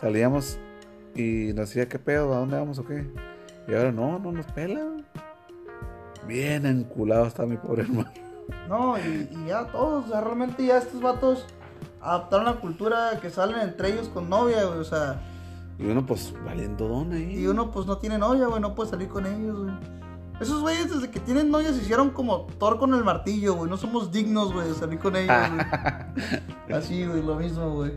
salíamos 0.00 0.58
y 1.14 1.48
nos 1.54 1.68
decía, 1.68 1.88
¿qué 1.88 1.98
pedo? 1.98 2.34
¿A 2.34 2.38
dónde 2.38 2.56
vamos 2.58 2.78
o 2.78 2.84
qué? 2.86 3.10
Y 3.66 3.74
ahora 3.74 3.92
no, 3.92 4.18
no 4.18 4.32
nos 4.32 4.46
pela, 4.46 4.82
güey. 4.84 5.04
Bien 6.26 6.66
enculado 6.66 7.26
está 7.26 7.46
mi 7.46 7.56
pobre 7.56 7.82
hermano. 7.84 8.10
No, 8.68 8.98
y, 8.98 9.28
y 9.30 9.46
ya 9.48 9.66
todos, 9.66 10.06
o 10.06 10.08
sea, 10.08 10.20
realmente 10.20 10.64
ya 10.64 10.78
estos 10.78 11.00
vatos 11.00 11.46
adaptaron 12.00 12.46
la 12.46 12.54
cultura 12.54 13.18
que 13.20 13.28
salen 13.30 13.60
entre 13.60 13.90
ellos 13.92 14.08
con 14.08 14.28
novia, 14.28 14.64
güey, 14.64 14.78
o 14.78 14.84
sea, 14.84 15.20
Y 15.78 15.86
uno, 15.86 16.04
pues, 16.06 16.32
valiendo 16.44 16.88
don 16.88 17.12
ahí. 17.12 17.40
y 17.40 17.46
uno 17.46 17.70
pues 17.70 17.86
no 17.86 17.98
tiene 17.98 18.18
novia, 18.18 18.46
güey, 18.46 18.60
no 18.60 18.74
puede 18.74 18.90
salir 18.90 19.08
con 19.08 19.26
ellos, 19.26 19.58
güey. 19.64 19.74
Esos 20.40 20.60
güeyes 20.62 20.88
desde 20.94 21.10
que 21.10 21.18
tienen 21.20 21.50
novia 21.50 21.72
se 21.72 21.82
hicieron 21.82 22.10
como 22.10 22.46
Thor 22.58 22.78
con 22.78 22.94
el 22.94 23.02
martillo, 23.04 23.54
güey, 23.54 23.68
no 23.68 23.76
somos 23.76 24.12
dignos, 24.12 24.52
güey, 24.52 24.68
de 24.68 24.74
salir 24.74 24.98
con 25.00 25.16
ellos, 25.16 25.34
güey. 25.52 26.78
Así, 26.78 27.04
güey, 27.06 27.22
lo 27.22 27.34
mismo, 27.36 27.74
güey. 27.74 27.92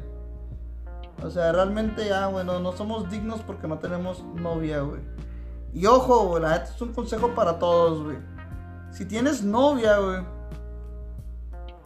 O 1.23 1.29
sea, 1.29 1.51
realmente 1.51 2.07
ya, 2.07 2.25
güey, 2.27 2.45
no, 2.45 2.59
no 2.59 2.71
somos 2.71 3.09
dignos 3.09 3.41
porque 3.41 3.67
no 3.67 3.77
tenemos 3.79 4.23
novia, 4.35 4.81
güey. 4.81 5.01
Y 5.73 5.85
ojo, 5.85 6.27
güey, 6.27 6.41
la 6.43 6.51
neta 6.51 6.63
es 6.65 6.81
un 6.81 6.93
consejo 6.93 7.29
para 7.35 7.59
todos, 7.59 8.03
güey. 8.03 8.17
Si 8.91 9.05
tienes 9.05 9.43
novia, 9.43 9.97
güey. 9.99 10.17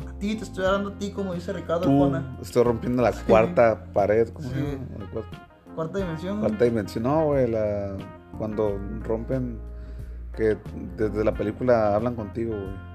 A 0.10 0.18
ti, 0.18 0.36
te 0.36 0.44
estoy 0.44 0.66
hablando 0.66 0.90
a 0.92 0.98
ti, 0.98 1.12
como 1.12 1.34
dice 1.34 1.52
Ricardo 1.54 1.84
Arjona. 1.84 2.38
estoy 2.42 2.64
rompiendo 2.64 3.02
la 3.04 3.12
cuarta 3.12 3.86
pared, 3.94 4.30
¿cómo 4.30 4.50
se 4.50 4.56
llama? 4.56 4.86
La 5.00 5.06
cuarta- 5.12 5.48
Cuarta 5.76 5.98
dimensión. 6.00 6.38
güey. 6.40 6.48
Cuarta 6.50 6.66
dimensión, 6.66 7.04
no, 7.04 7.26
güey, 7.26 7.52
la... 7.52 7.98
cuando 8.38 8.80
rompen, 9.04 9.60
que 10.36 10.58
desde 10.98 11.24
la 11.24 11.34
película 11.34 11.96
hablan 11.96 12.16
contigo, 12.16 12.56
güey. 12.56 12.95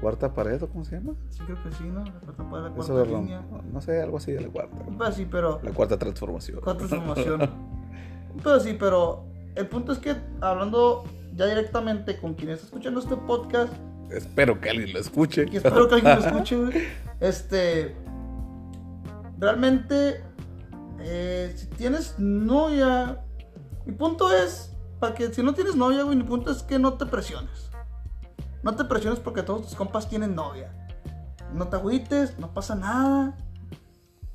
¿Cuarta 0.00 0.32
pared 0.32 0.62
o 0.62 0.68
cómo 0.68 0.84
se 0.84 0.96
llama? 0.96 1.14
Sí, 1.30 1.40
creo 1.44 1.60
que 1.62 1.72
sí, 1.72 1.84
¿no? 1.84 2.04
La 2.04 2.12
cuarta, 2.20 2.42
la 2.42 2.68
Eso 2.82 2.92
cuarta 2.94 3.04
línea. 3.04 3.42
No 3.72 3.80
sé, 3.80 4.00
algo 4.00 4.18
así 4.18 4.32
de 4.32 4.42
la 4.42 4.48
cuarta. 4.48 4.76
Pues 4.96 5.14
sí, 5.16 5.26
pero. 5.30 5.60
La 5.62 5.72
cuarta 5.72 5.98
transformación. 5.98 6.60
Cuarta 6.60 6.78
transformación. 6.88 7.50
Pues 8.42 8.62
sí, 8.62 8.76
pero. 8.78 9.24
El 9.56 9.66
punto 9.66 9.90
es 9.92 9.98
que 9.98 10.14
hablando 10.40 11.02
ya 11.34 11.46
directamente 11.46 12.16
con 12.18 12.34
quien 12.34 12.50
está 12.50 12.66
escuchando 12.66 13.00
este 13.00 13.16
podcast. 13.16 13.72
Espero 14.10 14.60
que 14.60 14.70
alguien 14.70 14.92
lo 14.92 15.00
escuche. 15.00 15.46
Y 15.50 15.56
espero 15.56 15.88
que 15.88 15.96
alguien 15.96 16.14
lo 16.20 16.24
escuche, 16.26 16.56
güey. 16.56 16.72
Este. 17.20 17.96
Realmente. 19.38 20.22
eh, 21.00 21.52
si 21.56 21.66
tienes 21.66 22.18
novia. 22.18 23.20
Mi 23.86 23.92
punto 23.94 24.32
es. 24.32 24.74
Para 25.00 25.14
que 25.14 25.32
si 25.32 25.42
no 25.42 25.54
tienes 25.54 25.76
novia, 25.76 26.02
güey, 26.02 26.16
mi 26.16 26.24
punto 26.24 26.50
es 26.50 26.62
que 26.62 26.78
no 26.78 26.94
te 26.94 27.06
presiones. 27.06 27.67
No 28.68 28.76
te 28.76 28.84
presiones 28.84 29.18
porque 29.18 29.42
todos 29.42 29.62
tus 29.62 29.74
compas 29.74 30.10
tienen 30.10 30.34
novia. 30.34 30.70
No 31.54 31.68
te 31.68 31.76
agüites, 31.76 32.38
no 32.38 32.52
pasa 32.52 32.74
nada. 32.74 33.34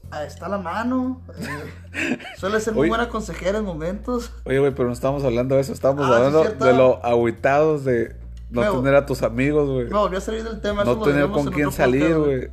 Ahí 0.09 0.25
está 0.25 0.49
la 0.49 0.57
mano. 0.57 1.21
eh, 1.37 2.17
suele 2.37 2.59
ser 2.59 2.73
muy 2.73 2.81
Oye. 2.81 2.89
buena 2.89 3.09
consejera 3.09 3.59
en 3.59 3.65
momentos. 3.65 4.31
Oye, 4.45 4.57
güey, 4.57 4.73
pero 4.73 4.87
no 4.87 4.93
estamos 4.93 5.23
hablando 5.23 5.53
de 5.53 5.61
eso, 5.61 5.71
estamos 5.71 6.03
Ah, 6.03 6.07
sí, 6.07 6.13
hablando 6.15 6.41
cierto. 6.41 6.65
de 6.65 6.73
lo 6.73 7.05
agüitados 7.05 7.83
de 7.85 8.15
no 8.49 8.61
Me- 8.61 8.71
tener 8.79 8.95
a 8.95 9.05
tus 9.05 9.21
amigos, 9.21 9.69
güey. 9.69 9.85
Me 9.85 9.93
volví 9.97 10.15
a 10.17 10.21
salir 10.21 10.43
del 10.43 10.59
tema. 10.61 10.81
eso 10.81 10.93
No 10.95 10.99
lo 10.99 11.05
tener 11.05 11.29
con 11.29 11.47
en 11.47 11.53
quién 11.53 11.67
otro 11.67 11.77
salir, 11.77 12.15
podcast, 12.15 12.25
güey. 12.25 12.49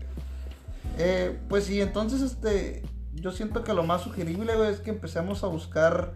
Eh, 0.98 1.38
pues 1.48 1.64
sí, 1.64 1.80
entonces 1.80 2.20
este, 2.20 2.82
yo 3.14 3.32
siento 3.32 3.64
que 3.64 3.72
lo 3.72 3.84
más 3.84 4.02
sugerible, 4.02 4.54
güey, 4.54 4.70
es 4.70 4.80
que 4.80 4.90
empecemos 4.90 5.42
a 5.44 5.46
buscar, 5.46 6.12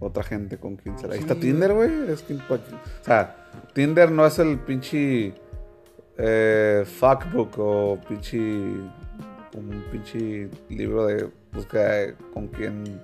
Otra 0.00 0.24
gente 0.24 0.58
con 0.58 0.74
quien 0.74 0.96
salir. 0.98 1.12
Ahí 1.12 1.18
Sí, 1.18 1.24
está 1.28 1.36
Tinder, 1.40 1.72
güey. 1.72 2.10
Es 2.10 2.22
que, 2.22 2.34
o 2.34 2.58
sea, 3.02 3.36
Tinder 3.72 4.10
no 4.10 4.26
es 4.26 4.38
el 4.38 4.58
pinche 4.58 5.34
eh, 6.18 6.84
fuckbook 6.84 7.58
o 7.58 7.98
pinche 8.06 8.38
un 9.54 9.84
pinche 9.90 10.48
libro 10.68 11.06
de 11.06 11.30
de 11.52 12.14
con 12.32 12.48
quién 12.48 13.02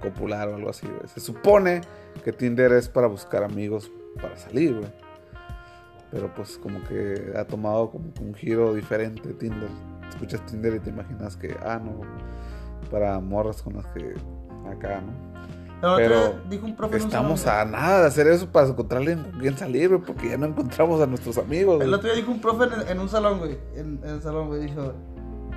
copular 0.00 0.48
o 0.48 0.56
algo 0.56 0.70
así. 0.70 0.86
Se 1.06 1.20
supone 1.20 1.80
que 2.24 2.32
Tinder 2.32 2.72
es 2.72 2.88
para 2.88 3.06
buscar 3.06 3.42
amigos 3.42 3.90
para 4.20 4.36
salir. 4.36 4.80
Pero 6.10 6.32
pues 6.34 6.58
como 6.58 6.82
que 6.84 7.32
ha 7.36 7.44
tomado 7.44 7.90
como 7.90 8.12
un 8.20 8.34
giro 8.34 8.74
diferente 8.74 9.32
Tinder. 9.34 9.70
Escuchas 10.10 10.44
Tinder 10.46 10.74
y 10.74 10.80
te 10.80 10.90
imaginas 10.90 11.36
que, 11.36 11.56
ah, 11.64 11.80
no, 11.82 12.02
para 12.90 13.18
morras 13.18 13.62
con 13.62 13.74
las 13.74 13.86
que 13.88 14.14
acá, 14.70 15.00
¿no? 15.00 15.31
El 15.82 15.88
otro 15.88 15.96
Pero 15.96 16.40
dijo 16.48 16.66
un 16.66 16.76
profe 16.76 16.96
Estamos 16.96 17.46
a 17.46 17.64
nada 17.64 18.02
de 18.02 18.06
hacer 18.06 18.28
eso 18.28 18.46
para 18.50 18.68
encontrarle 18.68 19.16
con 19.16 19.32
quién 19.40 19.58
salir, 19.58 19.88
güey, 19.88 20.00
porque 20.00 20.28
ya 20.30 20.38
no 20.38 20.46
encontramos 20.46 21.00
a 21.00 21.06
nuestros 21.06 21.38
amigos. 21.38 21.76
güey. 21.76 21.88
El 21.88 21.94
otro 21.94 22.08
día 22.08 22.16
dijo 22.16 22.30
un 22.30 22.40
profe 22.40 22.64
en, 22.64 22.88
en 22.88 23.00
un 23.00 23.08
salón, 23.08 23.38
güey, 23.40 23.58
en, 23.74 24.00
en 24.04 24.10
el 24.10 24.22
salón, 24.22 24.46
güey, 24.46 24.62
dijo, 24.62 24.94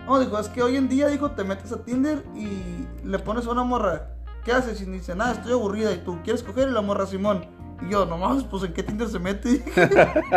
no, 0.08 0.20
dijo, 0.20 0.40
es 0.40 0.50
que 0.50 0.62
hoy 0.62 0.78
en 0.78 0.88
día, 0.88 1.08
dijo, 1.08 1.32
te 1.32 1.44
metes 1.44 1.72
a 1.72 1.84
Tinder 1.84 2.24
y 2.36 2.88
le 3.04 3.20
pones 3.20 3.48
a 3.48 3.52
una 3.52 3.64
morra, 3.64 4.10
¿qué 4.44 4.52
haces? 4.52 4.82
Y 4.82 4.86
dice, 4.86 5.16
nada, 5.16 5.34
estoy 5.34 5.54
aburrida, 5.54 5.92
y 5.94 5.98
tú, 6.00 6.20
¿quieres 6.24 6.44
coger? 6.44 6.70
Y 6.70 6.72
la 6.72 6.82
morra, 6.82 7.06
Simón. 7.06 7.46
Y 7.82 7.92
yo, 7.92 8.06
no 8.06 8.18
mames, 8.18 8.44
pues, 8.44 8.64
¿en 8.64 8.74
qué 8.74 8.84
Tinder 8.84 9.08
se 9.08 9.20
mete? 9.20 9.64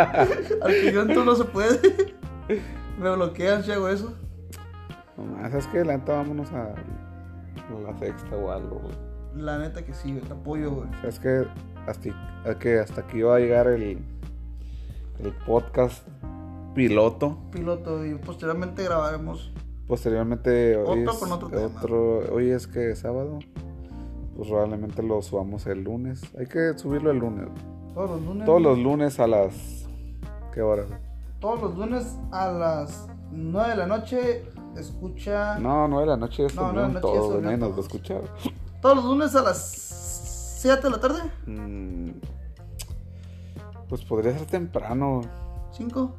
Al 0.61 0.71
que 0.71 0.91
yo 0.91 1.01
entro 1.01 1.23
no 1.23 1.35
se 1.35 1.45
puede. 1.45 2.15
Me 2.99 3.11
bloquean 3.15 3.63
si 3.63 3.71
hago 3.71 3.87
eso. 3.87 4.13
No 5.17 5.23
más, 5.23 5.53
es 5.53 5.67
que 5.67 5.85
la 5.85 5.97
neta 5.97 6.13
vámonos 6.13 6.51
a 6.51 6.73
la 7.83 7.97
sexta 7.99 8.35
o 8.35 8.51
algo, 8.51 8.79
güey. 8.79 8.95
La 9.35 9.57
neta 9.59 9.83
que 9.85 9.93
sí, 9.93 10.13
te 10.25 10.33
apoyo, 10.33 10.71
güey. 10.71 10.89
Es 11.07 11.19
que 11.19 11.45
hasta, 11.87 12.09
es 12.45 12.55
que 12.57 12.79
hasta 12.79 13.01
aquí 13.01 13.21
va 13.21 13.35
a 13.35 13.39
llegar 13.39 13.67
el, 13.67 13.99
el 15.19 15.33
podcast 15.45 16.07
piloto. 16.75 17.37
Piloto, 17.51 18.05
y 18.05 18.15
posteriormente 18.15 18.83
grabaremos 18.83 19.51
Posteriormente, 19.87 20.77
hoy 20.77 20.99
Otro 21.01 21.13
es 21.13 21.17
con 21.19 21.31
otro 21.31 21.49
tema. 21.49 21.79
otro- 21.79 22.19
hoy 22.33 22.51
es 22.51 22.67
que 22.67 22.91
es 22.91 22.99
sábado. 22.99 23.39
Pues 24.35 24.47
probablemente 24.47 25.01
lo 25.01 25.21
subamos 25.23 25.65
el 25.65 25.83
lunes. 25.83 26.21
Hay 26.37 26.45
que 26.45 26.77
subirlo 26.77 27.09
el 27.11 27.17
lunes. 27.17 27.47
todos 27.95 28.11
los 28.11 28.21
lunes. 28.21 28.45
Todos 28.45 28.61
los 28.61 28.77
lunes 28.77 29.19
a 29.19 29.25
las. 29.27 29.87
¿Qué 30.53 30.61
hora? 30.61 30.83
Todos 31.39 31.59
los 31.61 31.75
lunes 31.77 32.17
a 32.31 32.51
las 32.51 33.07
9 33.31 33.69
de 33.71 33.75
la 33.77 33.87
noche 33.87 34.45
escucha. 34.77 35.57
No, 35.59 35.87
no 35.87 36.01
de 36.01 36.05
la 36.05 36.17
noche 36.17 36.47
se 36.49 36.55
No, 36.55 36.71
no 36.71 36.71
de 36.71 36.75
la 36.75 36.81
durmieron 36.81 36.93
noche 36.93 37.07
ya 37.07 37.13
se 37.13 37.17
todos, 37.19 37.25
güey, 37.27 37.41
durmieron 37.41 37.43
nadie 37.43 37.57
nos 37.57 37.69
va 37.69 37.73
a 37.73 37.75
todos. 37.75 37.85
escuchar. 37.87 38.21
Todos 38.81 38.95
los 38.97 39.05
lunes 39.05 39.35
a 39.35 39.41
las 39.41 40.57
7 40.61 40.81
de 40.83 40.89
la 40.89 40.99
tarde. 40.99 41.19
Mm, 41.45 42.11
Pues 43.87 44.03
podría 44.05 44.37
ser 44.37 44.45
temprano. 44.47 45.21
5. 45.71 46.15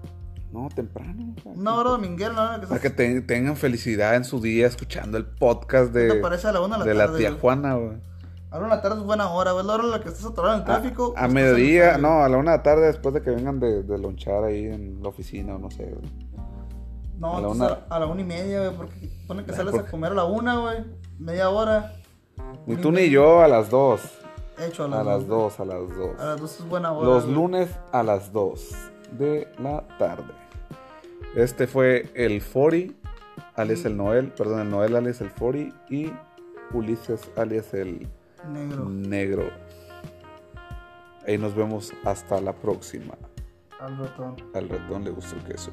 No, 0.52 0.68
temprano. 0.74 1.34
Una 1.44 1.74
hora 1.76 1.90
dominguera, 1.90 2.32
una 2.32 2.42
hora 2.50 2.60
que 2.60 2.66
Para 2.66 2.80
que 2.80 2.90
te- 2.90 3.20
tengan 3.20 3.56
felicidad 3.56 4.16
en 4.16 4.24
su 4.24 4.40
día 4.40 4.66
escuchando 4.66 5.16
el 5.16 5.24
podcast 5.26 5.92
¿Qué 5.92 6.08
te 6.08 6.14
de, 6.16 6.20
parece 6.20 6.48
a 6.48 6.52
la 6.52 6.60
1 6.60 6.74
de 6.74 6.78
la 6.80 6.84
de 6.84 6.94
la 6.94 7.16
tía 7.16 7.28
güey? 7.30 7.40
Juana, 7.40 7.74
güey. 7.74 7.98
A 8.50 8.58
la 8.58 8.58
1 8.58 8.68
de 8.70 8.74
la 8.76 8.82
tarde 8.82 8.98
es 8.98 9.04
buena 9.04 9.30
hora, 9.30 9.52
güey. 9.52 9.64
La 9.64 9.74
hora 9.74 9.84
en 9.84 9.90
la 9.92 10.00
que 10.00 10.08
estás 10.08 10.24
atorado 10.24 10.54
en 10.54 10.60
el 10.60 10.66
tráfico. 10.66 11.04
A, 11.04 11.06
o 11.06 11.10
a 11.10 11.12
estás 11.12 11.30
en 11.30 11.38
el 11.38 11.44
mediodía, 11.54 11.98
no, 11.98 12.24
a 12.24 12.28
la 12.28 12.36
una 12.38 12.50
de 12.50 12.56
la 12.56 12.62
tarde 12.64 12.86
después 12.88 13.14
de 13.14 13.22
que 13.22 13.30
vengan 13.30 13.60
de, 13.60 13.84
de 13.84 13.98
lonchar 13.98 14.42
ahí 14.42 14.64
en 14.64 15.00
la 15.00 15.08
oficina 15.10 15.54
o 15.54 15.58
no 15.60 15.70
sé, 15.70 15.84
güey. 15.84 16.10
No, 17.18 17.36
a 17.36 17.40
la 17.40 17.48
una- 17.48 17.66
a, 17.88 17.98
la 18.00 18.06
1 18.06 18.20
y 18.20 18.24
media, 18.24 18.64
güey. 18.64 18.76
Porque 18.76 19.10
pone 19.28 19.44
que 19.44 19.52
sales 19.52 19.74
a 19.74 19.84
comer 19.88 20.10
a 20.12 20.14
la 20.16 20.24
1, 20.24 20.62
güey. 20.62 20.78
Media 21.20 21.48
hora. 21.50 21.92
Ni 22.66 22.76
tú 22.76 22.92
ni 22.92 23.09
yo 23.11 23.40
a 23.40 23.48
las 23.48 23.70
dos. 23.70 24.03
Hecho 24.59 24.83
a 24.83 24.87
A 24.87 24.88
las, 24.88 25.07
las 25.07 25.26
dos. 25.26 25.59
dos, 25.59 25.61
a 25.61 25.64
las 25.64 25.88
dos. 25.96 26.20
A 26.20 26.24
las 26.26 26.40
2 26.40 26.61
es 26.61 26.68
buena 26.68 26.92
hora. 26.92 27.09
Los 27.09 27.26
lunes 27.26 27.70
a 27.92 28.03
las 28.03 28.33
2 28.33 28.70
de 29.12 29.48
la 29.59 29.83
tarde. 29.98 30.33
Este 31.35 31.66
fue 31.66 32.11
el 32.14 32.42
Fori, 32.42 32.94
alias 33.55 33.85
el 33.85 33.96
Noel, 33.96 34.29
perdón, 34.33 34.61
el 34.61 34.70
Noel 34.70 34.96
alias 34.96 35.20
el 35.20 35.31
Fori 35.31 35.72
y 35.88 36.12
Ulises 36.72 37.31
alias 37.37 37.72
el 37.72 38.07
Negro. 38.53 38.85
Negro. 38.85 39.44
Ahí 41.26 41.38
nos 41.38 41.55
vemos 41.55 41.92
hasta 42.05 42.40
la 42.40 42.53
próxima. 42.53 43.14
Al 43.79 43.96
ratón. 43.96 44.37
Al 44.55 44.68
ratón 44.68 45.05
le 45.05 45.11
gustó 45.11 45.37
el 45.37 45.44
queso. 45.44 45.70